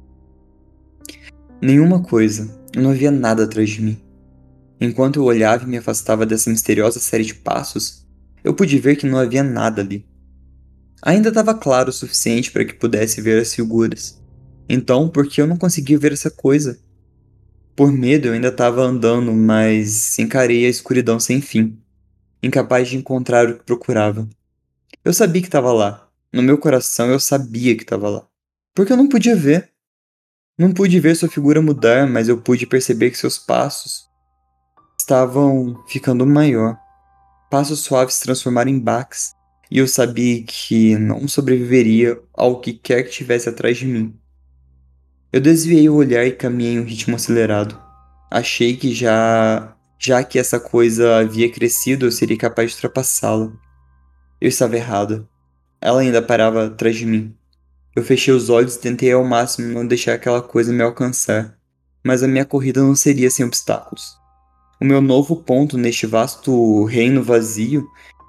[1.60, 3.98] Nenhuma coisa, não havia nada atrás de mim.
[4.80, 8.06] Enquanto eu olhava e me afastava dessa misteriosa série de passos,
[8.42, 10.06] eu pude ver que não havia nada ali.
[11.00, 14.20] Ainda estava claro o suficiente para que pudesse ver as figuras.
[14.68, 16.78] Então, por que eu não conseguia ver essa coisa?
[17.76, 21.78] Por medo, eu ainda estava andando, mas encarei a escuridão sem fim,
[22.42, 24.28] incapaz de encontrar o que procurava.
[25.04, 26.08] Eu sabia que estava lá.
[26.32, 28.26] No meu coração, eu sabia que estava lá
[28.74, 29.70] porque eu não podia ver.
[30.58, 34.08] Não pude ver sua figura mudar, mas eu pude perceber que seus passos
[34.98, 36.76] estavam ficando maior.
[37.50, 39.32] Passos suaves se transformaram em baques,
[39.70, 44.18] e eu sabia que não sobreviveria ao que quer que tivesse atrás de mim.
[45.32, 47.80] Eu desviei o olhar e caminhei em um ritmo acelerado.
[48.30, 53.52] Achei que já, já que essa coisa havia crescido, eu seria capaz de ultrapassá-la.
[54.40, 55.28] Eu estava errado.
[55.80, 57.34] Ela ainda parava atrás de mim.
[57.96, 61.56] Eu fechei os olhos e tentei ao máximo não deixar aquela coisa me alcançar,
[62.02, 64.18] mas a minha corrida não seria sem obstáculos.
[64.80, 67.86] O meu novo ponto neste vasto reino vazio,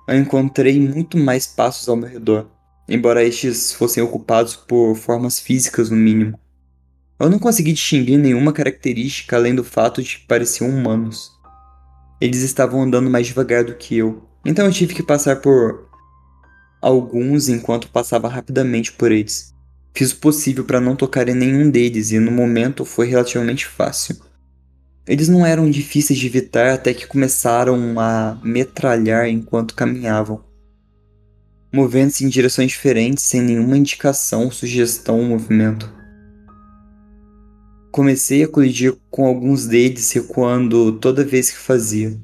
[0.08, 2.45] eu encontrei muito mais passos ao meu redor,
[2.88, 6.39] embora estes fossem ocupados por formas físicas no mínimo.
[7.19, 11.32] Eu não consegui distinguir nenhuma característica além do fato de que pareciam humanos.
[12.21, 15.89] Eles estavam andando mais devagar do que eu, então eu tive que passar por
[16.80, 19.54] alguns enquanto passava rapidamente por eles.
[19.95, 24.17] Fiz o possível para não tocar em nenhum deles e no momento foi relativamente fácil.
[25.08, 30.43] Eles não eram difíceis de evitar até que começaram a metralhar enquanto caminhavam,
[31.71, 35.89] movendo-se em direções diferentes sem nenhuma indicação, sugestão ou movimento.
[37.89, 42.19] Comecei a colidir com alguns deles recuando toda vez que fazia.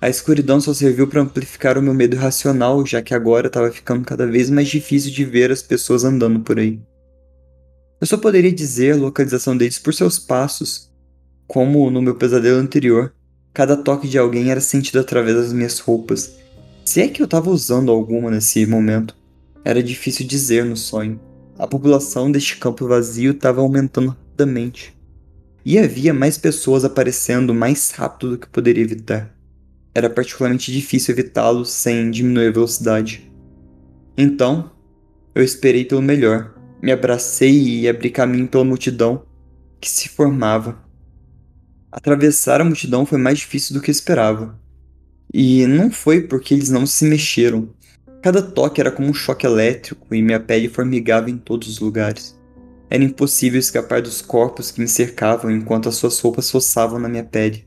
[0.00, 4.06] A escuridão só serviu para amplificar o meu medo irracional, já que agora estava ficando
[4.06, 6.80] cada vez mais difícil de ver as pessoas andando por aí.
[8.04, 10.92] Eu só poderia dizer a localização deles por seus passos,
[11.46, 13.14] como no meu pesadelo anterior.
[13.54, 16.34] Cada toque de alguém era sentido através das minhas roupas.
[16.84, 19.16] Se é que eu estava usando alguma nesse momento,
[19.64, 21.18] era difícil dizer no sonho.
[21.58, 24.94] A população deste campo vazio estava aumentando rapidamente.
[25.64, 29.34] E havia mais pessoas aparecendo mais rápido do que poderia evitar.
[29.94, 33.32] Era particularmente difícil evitá-los sem diminuir a velocidade.
[34.14, 34.70] Então,
[35.34, 36.53] eu esperei pelo melhor
[36.84, 39.24] me abracei e abri caminho pela multidão
[39.80, 40.84] que se formava.
[41.90, 44.60] Atravessar a multidão foi mais difícil do que esperava.
[45.32, 47.70] E não foi porque eles não se mexeram.
[48.20, 52.38] Cada toque era como um choque elétrico e minha pele formigava em todos os lugares.
[52.90, 57.24] Era impossível escapar dos corpos que me cercavam enquanto as suas roupas roçavam na minha
[57.24, 57.66] pele.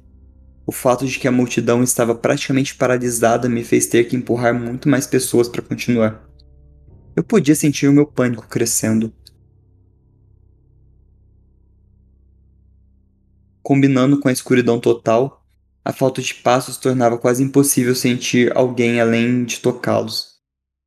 [0.63, 4.87] O fato de que a multidão estava praticamente paralisada me fez ter que empurrar muito
[4.87, 6.26] mais pessoas para continuar.
[7.17, 9.11] Eu podia sentir o meu pânico crescendo.
[13.63, 15.43] Combinando com a escuridão total,
[15.83, 20.33] a falta de passos tornava quase impossível sentir alguém além de tocá-los.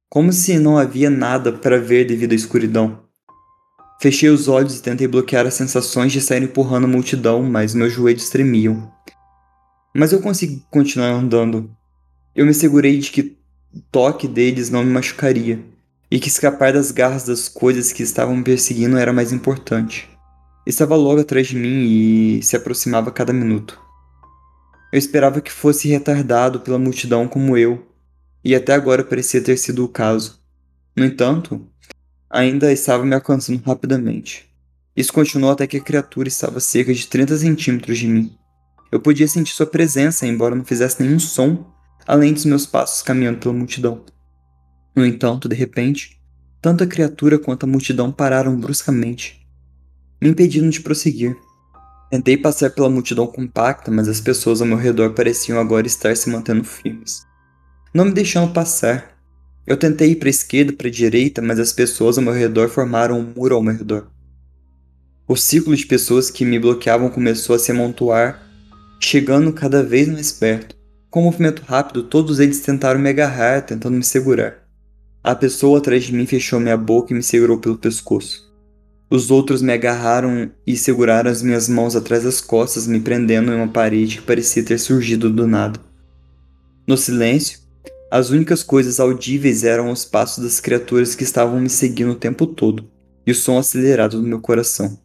[0.09, 3.03] Como se não havia nada para ver devido à escuridão.
[4.01, 7.93] Fechei os olhos e tentei bloquear as sensações de sair empurrando a multidão, mas meus
[7.93, 8.89] joelhos tremiam.
[9.93, 11.77] Mas eu consegui continuar andando.
[12.37, 13.37] Eu me segurei de que
[13.75, 15.69] o toque deles não me machucaria
[16.11, 20.09] e que escapar das garras das coisas que estavam me perseguindo era mais importante.
[20.67, 23.81] Estava logo atrás de mim e se aproximava a cada minuto.
[24.93, 27.87] Eu esperava que fosse retardado pela multidão como eu,
[28.45, 30.41] e até agora parecia ter sido o caso.
[30.97, 31.65] No entanto,
[32.29, 34.51] ainda estava me alcançando rapidamente.
[34.97, 38.37] Isso continuou até que a criatura estava a cerca de 30 centímetros de mim.
[38.91, 41.73] Eu podia sentir sua presença, embora não fizesse nenhum som,
[42.07, 44.05] além dos meus passos caminhando pela multidão.
[44.95, 46.21] No entanto, de repente,
[46.61, 49.47] tanto a criatura quanto a multidão pararam bruscamente,
[50.21, 51.37] me impedindo de prosseguir.
[52.11, 56.29] Tentei passar pela multidão compacta, mas as pessoas ao meu redor pareciam agora estar se
[56.29, 57.25] mantendo firmes,
[57.95, 59.17] não me deixando passar.
[59.67, 62.69] Eu tentei ir para a esquerda, para a direita, mas as pessoas ao meu redor
[62.69, 64.11] formaram um muro ao meu redor.
[65.29, 68.43] O círculo de pessoas que me bloqueavam começou a se amontoar,
[69.01, 70.75] chegando cada vez mais perto.
[71.09, 74.60] Com um movimento rápido, todos eles tentaram me agarrar, tentando me segurar.
[75.23, 78.51] A pessoa atrás de mim fechou minha boca e me segurou pelo pescoço.
[79.11, 83.57] Os outros me agarraram e seguraram as minhas mãos atrás das costas, me prendendo em
[83.57, 85.79] uma parede que parecia ter surgido do nada.
[86.87, 87.59] No silêncio,
[88.11, 92.47] as únicas coisas audíveis eram os passos das criaturas que estavam me seguindo o tempo
[92.47, 92.89] todo
[93.27, 94.99] e o som acelerado do meu coração.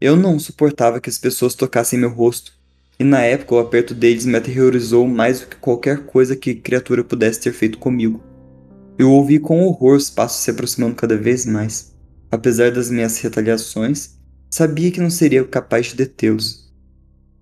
[0.00, 2.52] Eu não suportava que as pessoas tocassem meu rosto,
[2.98, 7.04] e na época o aperto deles me aterrorizou mais do que qualquer coisa que criatura
[7.04, 8.20] pudesse ter feito comigo.
[8.96, 11.92] Eu ouvi com horror os passos se aproximando cada vez mais.
[12.30, 14.18] Apesar das minhas retaliações,
[14.48, 16.72] sabia que não seria capaz de detê-los.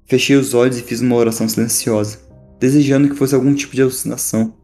[0.06, 2.18] Fechei os olhos e fiz uma oração silenciosa,
[2.58, 4.54] desejando que fosse algum tipo de alucinação.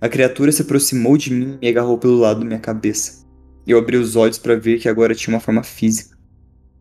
[0.00, 3.24] A criatura se aproximou de mim e me agarrou pelo lado da minha cabeça.
[3.66, 6.16] Eu abri os olhos para ver que agora tinha uma forma física.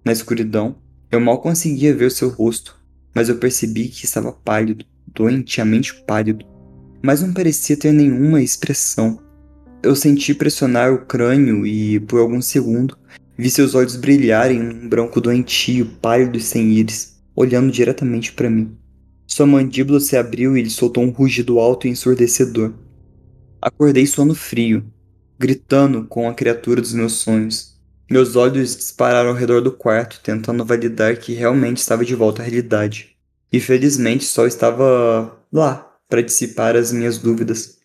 [0.05, 0.75] Na escuridão,
[1.11, 2.79] eu mal conseguia ver seu rosto,
[3.13, 6.45] mas eu percebi que estava pálido, doentemente pálido,
[7.03, 9.19] mas não parecia ter nenhuma expressão.
[9.83, 12.95] Eu senti pressionar o crânio e, por algum segundo,
[13.41, 18.77] Vi seus olhos brilharem num branco doentio, pálido e sem íris, olhando diretamente para mim.
[19.25, 22.71] Sua mandíbula se abriu e ele soltou um rugido alto e ensurdecedor.
[23.59, 24.85] Acordei sono frio,
[25.39, 27.81] gritando com a criatura dos meus sonhos.
[28.07, 32.45] Meus olhos dispararam ao redor do quarto, tentando validar que realmente estava de volta à
[32.45, 33.15] realidade.
[33.51, 37.80] E felizmente só estava lá para dissipar as minhas dúvidas.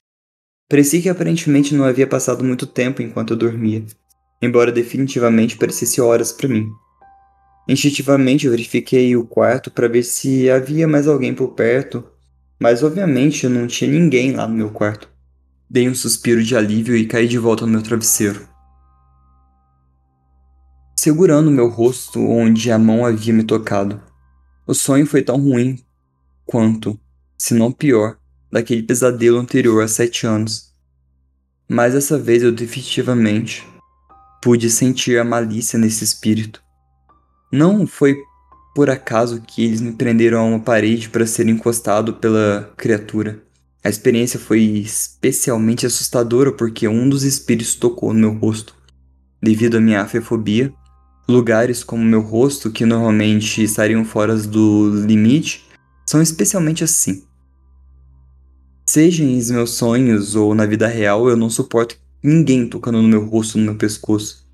[0.68, 3.84] Parecia que aparentemente não havia passado muito tempo enquanto eu dormia,
[4.42, 6.68] embora definitivamente parecesse horas para mim.
[7.68, 12.04] Instintivamente verifiquei o quarto para ver se havia mais alguém por perto,
[12.58, 15.08] mas obviamente não tinha ninguém lá no meu quarto.
[15.70, 18.48] Dei um suspiro de alívio e caí de volta no meu travesseiro.
[20.98, 24.00] Segurando meu rosto onde a mão havia me tocado.
[24.66, 25.78] O sonho foi tão ruim
[26.44, 26.98] quanto,
[27.38, 28.18] se não pior,
[28.50, 30.72] daquele pesadelo anterior há sete anos.
[31.68, 33.66] Mas dessa vez eu definitivamente
[34.42, 36.62] pude sentir a malícia nesse espírito.
[37.52, 38.16] Não foi
[38.74, 43.42] por acaso que eles me prenderam a uma parede para ser encostado pela criatura.
[43.82, 48.74] A experiência foi especialmente assustadora porque um dos espíritos tocou no meu rosto.
[49.42, 50.72] Devido à minha afefobia,
[51.28, 55.66] lugares como meu rosto, que normalmente estariam fora do limite,
[56.04, 57.25] são especialmente assim.
[58.88, 63.26] Seja em meus sonhos ou na vida real, eu não suporto ninguém tocando no meu
[63.26, 64.46] rosto, no meu pescoço.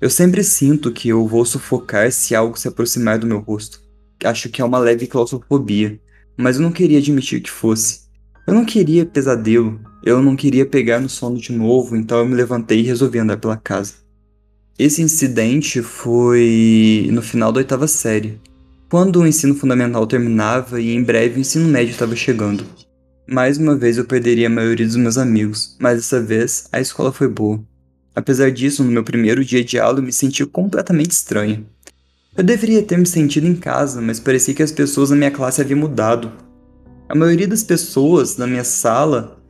[0.00, 3.80] Eu sempre sinto que eu vou sufocar se algo se aproximar do meu rosto.
[4.24, 6.00] Acho que é uma leve claustrofobia,
[6.36, 8.00] mas eu não queria admitir que fosse.
[8.48, 12.34] Eu não queria pesadelo, eu não queria pegar no sono de novo, então eu me
[12.34, 13.94] levantei e resolvi andar pela casa.
[14.76, 18.40] Esse incidente foi no final da oitava série,
[18.90, 22.64] quando o ensino fundamental terminava e em breve o ensino médio estava chegando.
[23.26, 27.12] Mais uma vez eu perderia a maioria dos meus amigos, mas dessa vez a escola
[27.12, 27.62] foi boa.
[28.14, 31.64] Apesar disso, no meu primeiro dia de aula eu me senti completamente estranho.
[32.36, 35.60] Eu deveria ter me sentido em casa, mas parecia que as pessoas na minha classe
[35.60, 36.32] haviam mudado.
[37.08, 39.40] A maioria das pessoas na minha sala.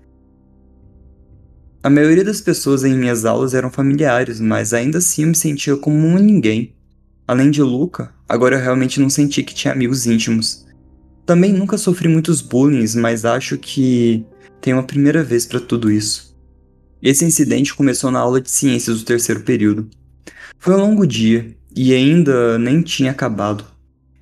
[1.83, 5.77] A maioria das pessoas em minhas aulas eram familiares, mas ainda assim eu me sentia
[5.77, 6.75] como um ninguém.
[7.27, 10.67] Além de Luca, agora eu realmente não senti que tinha amigos íntimos.
[11.25, 14.25] Também nunca sofri muitos bullying, mas acho que
[14.61, 16.37] tem uma primeira vez para tudo isso.
[17.03, 19.89] Esse incidente começou na aula de ciências do terceiro período.
[20.59, 23.65] Foi um longo dia e ainda nem tinha acabado.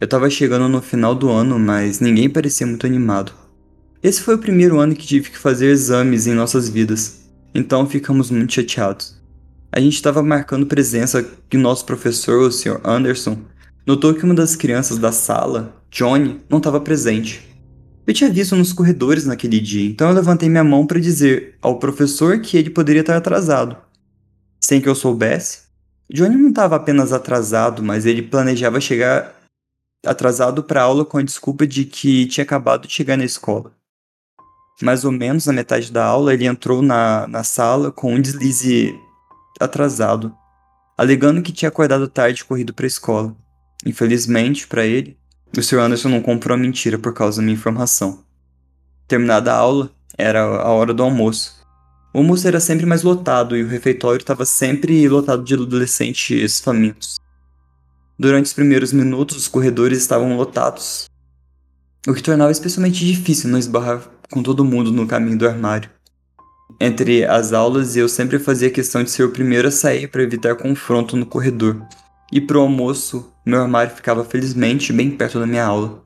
[0.00, 3.32] Eu tava chegando no final do ano, mas ninguém parecia muito animado.
[4.02, 7.20] Esse foi o primeiro ano que tive que fazer exames em nossas vidas,
[7.54, 9.20] então ficamos muito chateados.
[9.70, 12.80] A gente estava marcando presença que o nosso professor, o Sr.
[12.82, 13.38] Anderson,
[13.86, 17.46] notou que uma das crianças da sala, Johnny, não estava presente.
[18.06, 21.78] Eu tinha visto nos corredores naquele dia, então eu levantei minha mão para dizer ao
[21.78, 23.76] professor que ele poderia estar atrasado.
[24.60, 25.62] Sem que eu soubesse,
[26.12, 29.34] Johnny não estava apenas atrasado, mas ele planejava chegar
[30.04, 33.72] atrasado para aula com a desculpa de que tinha acabado de chegar na escola.
[34.82, 38.94] Mais ou menos na metade da aula, ele entrou na, na sala com um deslize
[39.60, 40.34] atrasado,
[40.96, 43.36] alegando que tinha acordado tarde e corrido para a escola.
[43.84, 45.19] Infelizmente, para ele,
[45.56, 45.78] o Sr.
[45.78, 48.22] Anderson não comprou a mentira por causa da minha informação.
[49.08, 51.60] Terminada a aula, era a hora do almoço.
[52.12, 57.16] O almoço era sempre mais lotado e o refeitório estava sempre lotado de adolescentes famintos.
[58.18, 61.08] Durante os primeiros minutos, os corredores estavam lotados,
[62.06, 65.90] o que tornava especialmente difícil não esbarrar com todo mundo no caminho do armário.
[66.80, 70.54] Entre as aulas, eu sempre fazia questão de ser o primeiro a sair para evitar
[70.54, 71.80] confronto no corredor.
[72.32, 76.04] E pro almoço, meu armário ficava felizmente bem perto da minha aula.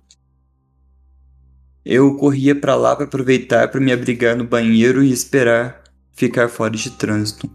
[1.85, 6.71] Eu corria para lá para aproveitar para me abrigar no banheiro e esperar ficar fora
[6.71, 7.51] de trânsito.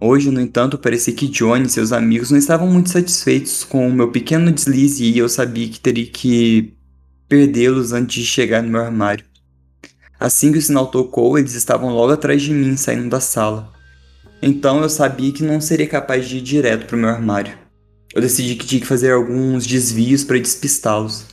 [0.00, 3.92] Hoje, no entanto, parecia que Johnny e seus amigos não estavam muito satisfeitos com o
[3.92, 6.72] meu pequeno deslize e eu sabia que teria que
[7.28, 9.24] perdê-los antes de chegar no meu armário.
[10.18, 13.72] Assim que o sinal tocou, eles estavam logo atrás de mim, saindo da sala.
[14.40, 17.56] Então eu sabia que não seria capaz de ir direto para o meu armário.
[18.14, 21.26] Eu decidi que tinha que fazer alguns desvios para despistá-los.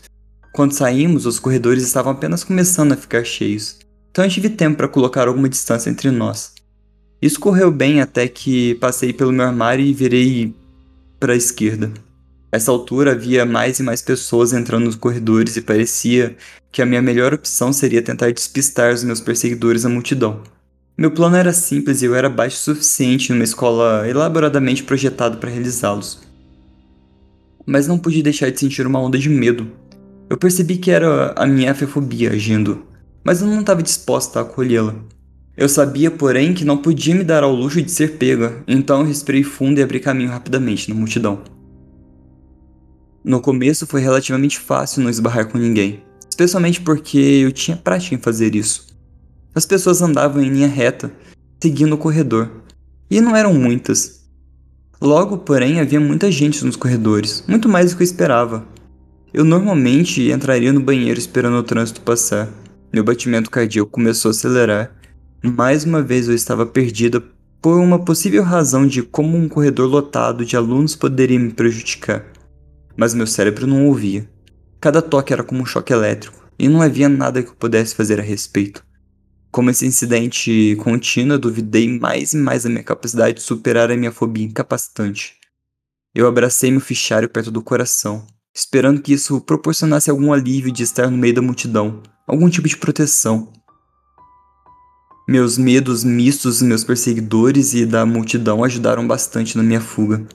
[0.51, 3.77] Quando saímos, os corredores estavam apenas começando a ficar cheios,
[4.09, 6.53] então eu tive tempo para colocar alguma distância entre nós.
[7.21, 10.55] Isso correu bem até que passei pelo meu armário e virei
[11.19, 11.91] para a esquerda.
[12.49, 16.37] Essa altura havia mais e mais pessoas entrando nos corredores e parecia
[16.71, 20.41] que a minha melhor opção seria tentar despistar os meus perseguidores na multidão.
[20.97, 25.49] Meu plano era simples e eu era baixo o suficiente numa escola elaboradamente projetada para
[25.49, 26.21] realizá-los.
[27.65, 29.69] Mas não pude deixar de sentir uma onda de medo.
[30.29, 32.85] Eu percebi que era a minha afefobia agindo,
[33.25, 34.95] mas eu não estava disposta a acolhê-la.
[35.57, 39.07] Eu sabia, porém, que não podia me dar ao luxo de ser pega, então eu
[39.07, 41.41] respirei fundo e abri caminho rapidamente na multidão.
[43.21, 48.19] No começo foi relativamente fácil não esbarrar com ninguém, especialmente porque eu tinha prática em
[48.19, 48.84] fazer isso.
[49.55, 51.11] As pessoas andavam em linha reta,
[51.63, 52.51] seguindo o corredor,
[53.09, 54.25] e não eram muitas.
[55.01, 58.67] Logo, porém, havia muita gente nos corredores, muito mais do que eu esperava.
[59.33, 62.49] Eu normalmente entraria no banheiro esperando o trânsito passar.
[62.93, 64.95] Meu batimento cardíaco começou a acelerar
[65.51, 67.21] mais uma vez eu estava perdida
[67.61, 72.25] por uma possível razão de como um corredor lotado de alunos poderia me prejudicar.
[72.97, 74.27] Mas meu cérebro não ouvia.
[74.79, 78.19] Cada toque era como um choque elétrico, e não havia nada que eu pudesse fazer
[78.19, 78.83] a respeito.
[79.55, 84.11] Como esse incidente contínuo, duvidei mais e mais da minha capacidade de superar a minha
[84.11, 85.35] fobia incapacitante.
[86.13, 91.09] Eu abracei meu fichário perto do coração, esperando que isso proporcionasse algum alívio de estar
[91.09, 93.53] no meio da multidão, algum tipo de proteção.
[95.25, 100.27] Meus medos mistos, meus perseguidores e da multidão ajudaram bastante na minha fuga.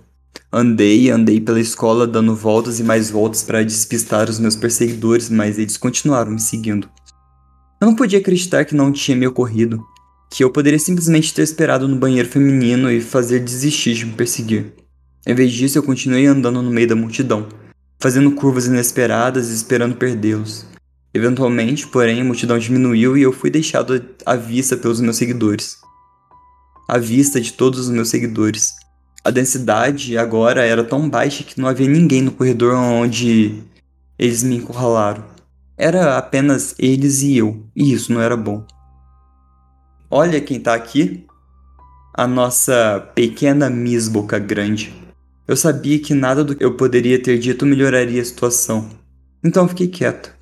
[0.50, 5.58] Andei, andei pela escola dando voltas e mais voltas para despistar os meus perseguidores, mas
[5.58, 6.88] eles continuaram me seguindo.
[7.80, 9.82] Eu não podia acreditar que não tinha me ocorrido,
[10.30, 14.74] que eu poderia simplesmente ter esperado no banheiro feminino e fazer desistir de me perseguir.
[15.26, 17.48] Em vez disso, eu continuei andando no meio da multidão,
[17.98, 20.66] fazendo curvas inesperadas e esperando perdê-los.
[21.14, 25.78] Eventualmente, porém, a multidão diminuiu e eu fui deixado à vista pelos meus seguidores.
[26.86, 28.74] À vista de todos os meus seguidores.
[29.24, 33.62] A densidade agora era tão baixa que não havia ninguém no corredor onde
[34.18, 35.39] eles me encurralaram.
[35.82, 38.66] Era apenas eles e eu, e isso não era bom.
[40.10, 41.26] Olha quem tá aqui.
[42.12, 44.92] A nossa pequena Miss Boca Grande.
[45.48, 48.90] Eu sabia que nada do que eu poderia ter dito melhoraria a situação.
[49.42, 50.36] Então fiquei quieto.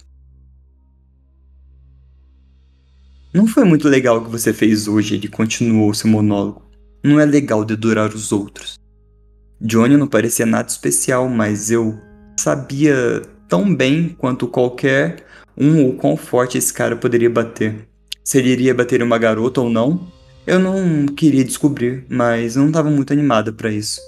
[3.32, 6.68] Não foi muito legal o que você fez hoje, ele continuou seu monólogo.
[7.01, 8.74] Não é legal dedurar os outros.
[9.61, 11.97] Johnny não parecia nada especial, mas eu
[12.36, 15.28] sabia tão bem quanto qualquer
[15.59, 17.88] um o quão forte esse cara poderia bater.
[18.22, 20.06] Se ele iria bater uma garota ou não,
[20.46, 24.00] eu não queria descobrir, mas não estava muito animada para isso.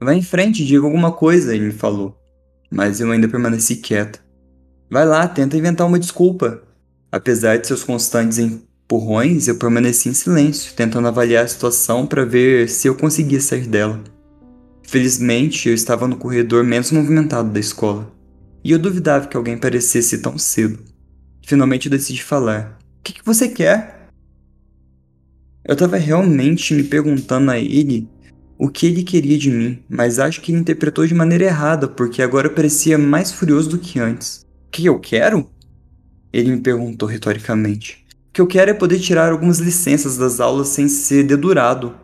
[0.00, 2.16] Vai em frente, diga alguma coisa, ele me falou.
[2.70, 4.20] Mas eu ainda permaneci quieta.
[4.90, 6.62] Vai lá, tenta inventar uma desculpa.
[7.10, 12.68] Apesar de seus constantes empurrões, eu permaneci em silêncio, tentando avaliar a situação para ver
[12.68, 14.00] se eu conseguia sair dela.
[14.82, 18.10] Felizmente, eu estava no corredor menos movimentado da escola,
[18.62, 20.78] e eu duvidava que alguém aparecesse tão cedo.
[21.46, 24.08] Finalmente eu decidi falar: O que, que você quer?
[25.64, 28.08] Eu estava realmente me perguntando a ele
[28.58, 32.22] o que ele queria de mim, mas acho que ele interpretou de maneira errada, porque
[32.22, 34.46] agora parecia mais furioso do que antes.
[34.66, 35.48] O que eu quero?
[36.32, 38.04] Ele me perguntou retoricamente.
[38.28, 41.94] O que eu quero é poder tirar algumas licenças das aulas sem ser dedurado.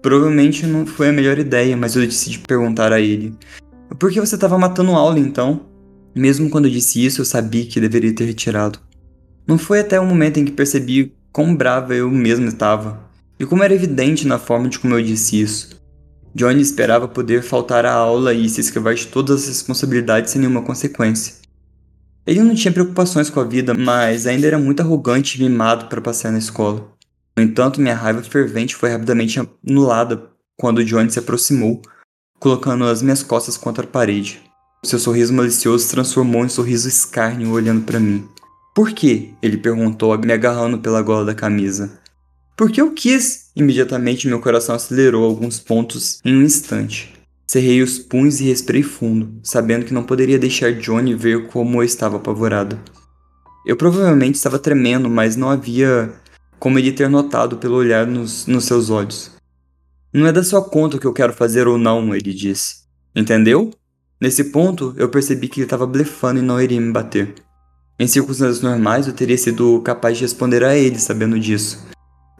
[0.00, 3.34] Provavelmente não foi a melhor ideia, mas eu decidi perguntar a ele.
[3.98, 5.71] Por que você estava matando aula então?
[6.14, 8.78] Mesmo quando disse isso, eu sabia que deveria ter retirado.
[9.46, 13.00] Não foi até o momento em que percebi quão brava eu mesmo estava,
[13.40, 15.80] e como era evidente na forma de como eu disse isso.
[16.34, 20.62] Johnny esperava poder faltar à aula e se esquivar de todas as responsabilidades sem nenhuma
[20.62, 21.34] consequência.
[22.26, 26.00] Ele não tinha preocupações com a vida, mas ainda era muito arrogante e mimado para
[26.00, 26.88] passear na escola.
[27.36, 31.82] No entanto, minha raiva fervente foi rapidamente anulada quando Johnny se aproximou,
[32.38, 34.40] colocando as minhas costas contra a parede.
[34.84, 38.26] Seu sorriso malicioso se transformou em sorriso escárnio olhando para mim.
[38.74, 39.30] Por quê?
[39.40, 42.00] Ele perguntou, me agarrando pela gola da camisa.
[42.56, 43.50] Porque eu quis.
[43.54, 47.14] Imediatamente meu coração acelerou alguns pontos em um instante.
[47.46, 51.84] Cerrei os punhos e respirei fundo, sabendo que não poderia deixar Johnny ver como eu
[51.84, 52.76] estava apavorado.
[53.64, 56.12] Eu provavelmente estava tremendo, mas não havia
[56.58, 59.30] como ele ter notado pelo olhar nos, nos seus olhos.
[60.12, 62.82] Não é da sua conta o que eu quero fazer ou não, ele disse.
[63.14, 63.70] Entendeu?
[64.22, 67.34] Nesse ponto, eu percebi que ele estava blefando e não iria me bater.
[67.98, 71.84] Em circunstâncias normais, eu teria sido capaz de responder a ele sabendo disso.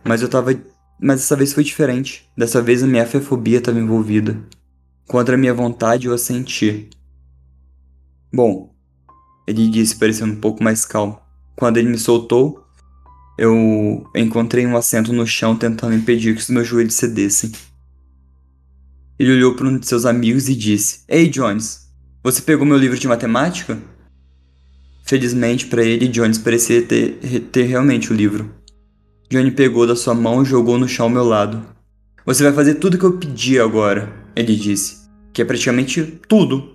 [0.04, 0.54] Mas eu estava.
[1.00, 2.30] Mas dessa vez foi diferente.
[2.38, 4.38] Dessa vez a minha fefobia estava envolvida.
[5.08, 6.88] Contra minha vontade, eu assenti.
[8.32, 8.72] Bom,
[9.44, 11.18] ele disse, parecendo um pouco mais calmo.
[11.56, 12.64] Quando ele me soltou,
[13.36, 17.50] eu encontrei um assento no chão tentando impedir que os meus joelhos cedessem.
[19.22, 21.88] Ele olhou para um de seus amigos e disse: Ei, Jones,
[22.24, 23.78] você pegou meu livro de matemática?
[25.04, 27.20] Felizmente para ele, Jones parecia ter,
[27.52, 28.52] ter realmente o livro.
[29.30, 31.64] Johnny pegou da sua mão e jogou no chão ao meu lado.
[32.26, 35.02] Você vai fazer tudo o que eu pedi agora, ele disse
[35.32, 36.74] que é praticamente tudo.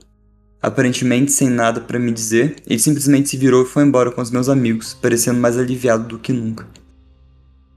[0.62, 4.32] Aparentemente sem nada para me dizer, ele simplesmente se virou e foi embora com os
[4.32, 6.66] meus amigos, parecendo mais aliviado do que nunca.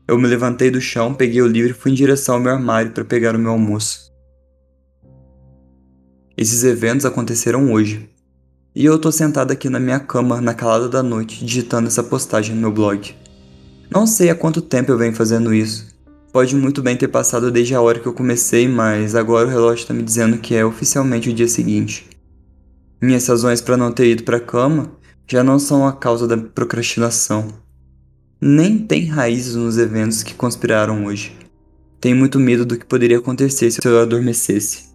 [0.06, 2.92] Eu me levantei do chão, peguei o livro e fui em direção ao meu armário
[2.92, 4.09] para pegar o meu almoço.
[6.40, 8.08] Esses eventos aconteceram hoje.
[8.74, 12.54] E eu tô sentado aqui na minha cama, na calada da noite, digitando essa postagem
[12.54, 13.14] no meu blog.
[13.90, 15.88] Não sei há quanto tempo eu venho fazendo isso.
[16.32, 19.82] Pode muito bem ter passado desde a hora que eu comecei, mas agora o relógio
[19.82, 22.08] está me dizendo que é oficialmente o dia seguinte.
[23.02, 24.92] Minhas razões para não ter ido para a cama
[25.28, 27.48] já não são a causa da procrastinação.
[28.40, 31.36] Nem tem raízes nos eventos que conspiraram hoje.
[32.00, 34.89] Tenho muito medo do que poderia acontecer se eu adormecesse.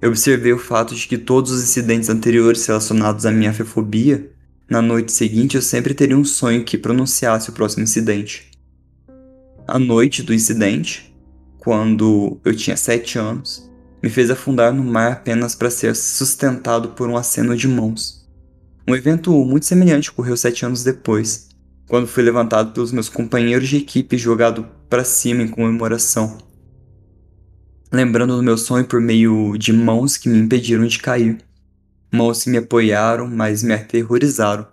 [0.00, 4.30] Eu observei o fato de que todos os incidentes anteriores relacionados à minha afefobia,
[4.68, 8.50] na noite seguinte eu sempre teria um sonho que pronunciasse o próximo incidente
[9.70, 11.14] a noite do incidente,
[11.58, 13.70] quando eu tinha sete anos,
[14.02, 18.28] me fez afundar no mar apenas para ser sustentado por um aceno de mãos.
[18.88, 21.50] Um evento muito semelhante ocorreu sete anos depois,
[21.86, 26.38] quando fui levantado pelos meus companheiros de equipe e jogado para cima em comemoração.
[27.92, 31.38] Lembrando do meu sonho por meio de mãos que me impediram de cair.
[32.12, 34.66] Mãos que me apoiaram, mas me aterrorizaram.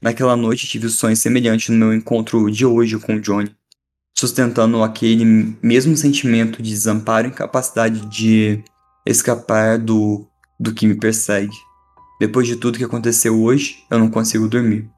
[0.00, 3.54] Naquela noite tive um sonho semelhante no meu encontro de hoje com Johnny
[4.18, 8.64] sustentando aquele mesmo sentimento de desamparo e incapacidade de
[9.04, 10.26] escapar do,
[10.58, 11.54] do que me persegue.
[12.18, 14.88] Depois de tudo que aconteceu hoje, eu não consigo dormir.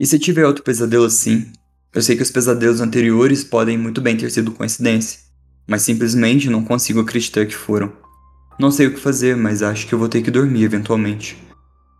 [0.00, 1.52] E se tiver outro pesadelo assim,
[1.94, 5.20] eu sei que os pesadelos anteriores podem muito bem ter sido coincidência,
[5.66, 7.92] mas simplesmente não consigo acreditar que foram.
[8.58, 11.36] Não sei o que fazer, mas acho que eu vou ter que dormir eventualmente.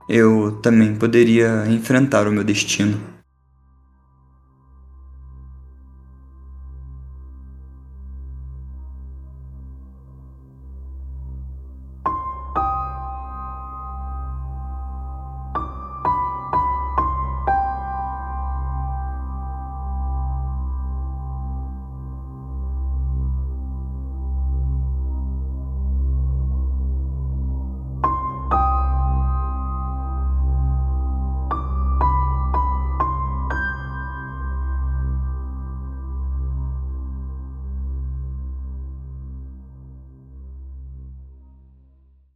[0.09, 3.12] Eu também poderia enfrentar o meu destino.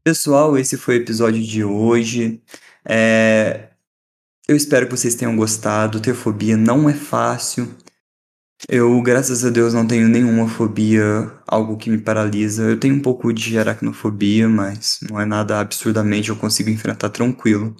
[0.07, 2.41] Pessoal, esse foi o episódio de hoje.
[2.89, 3.71] É...
[4.47, 6.01] Eu espero que vocês tenham gostado.
[6.01, 7.77] Ter fobia não é fácil.
[8.69, 12.63] Eu, graças a Deus, não tenho nenhuma fobia, algo que me paralisa.
[12.71, 17.75] Eu tenho um pouco de aracnofobia, mas não é nada absurdamente, eu consigo enfrentar tranquilo.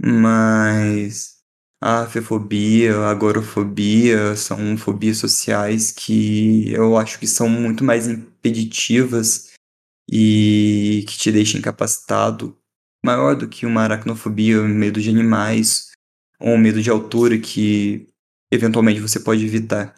[0.00, 1.38] Mas
[1.80, 9.55] a fefobia, a agorafobia são fobias sociais que eu acho que são muito mais impeditivas
[10.10, 12.56] e que te deixa incapacitado,
[13.04, 15.90] maior do que uma aracnofobia, um medo de animais
[16.40, 18.08] ou um medo de altura que
[18.50, 19.94] eventualmente você pode evitar.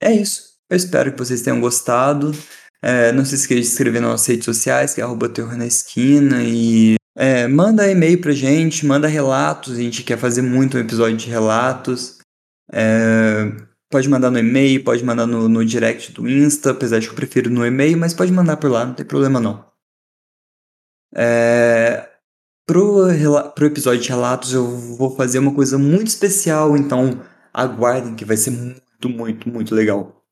[0.00, 0.56] É isso.
[0.68, 2.32] Eu espero que vocês tenham gostado.
[2.82, 5.56] É, não se esqueça de se inscrever nas nossas redes sociais, que é arroba terror
[5.56, 6.42] na esquina.
[6.42, 9.78] E é, manda e-mail pra gente, manda relatos.
[9.78, 12.18] A gente quer fazer muito um episódio de relatos.
[12.72, 17.12] É, Pode mandar no e-mail, pode mandar no, no direct do Insta, apesar de que
[17.12, 19.64] eu prefiro no e-mail, mas pode mandar por lá, não tem problema não.
[21.14, 22.08] É,
[22.66, 23.06] pro,
[23.54, 27.22] pro episódio de relatos eu vou fazer uma coisa muito especial, então
[27.54, 30.24] aguardem que vai ser muito, muito, muito legal.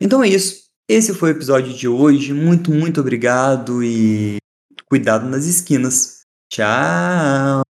[0.00, 0.66] Então é isso.
[0.88, 2.32] Esse foi o episódio de hoje.
[2.32, 4.36] Muito, muito obrigado e
[4.88, 6.20] cuidado nas esquinas.
[6.48, 7.65] Tchau!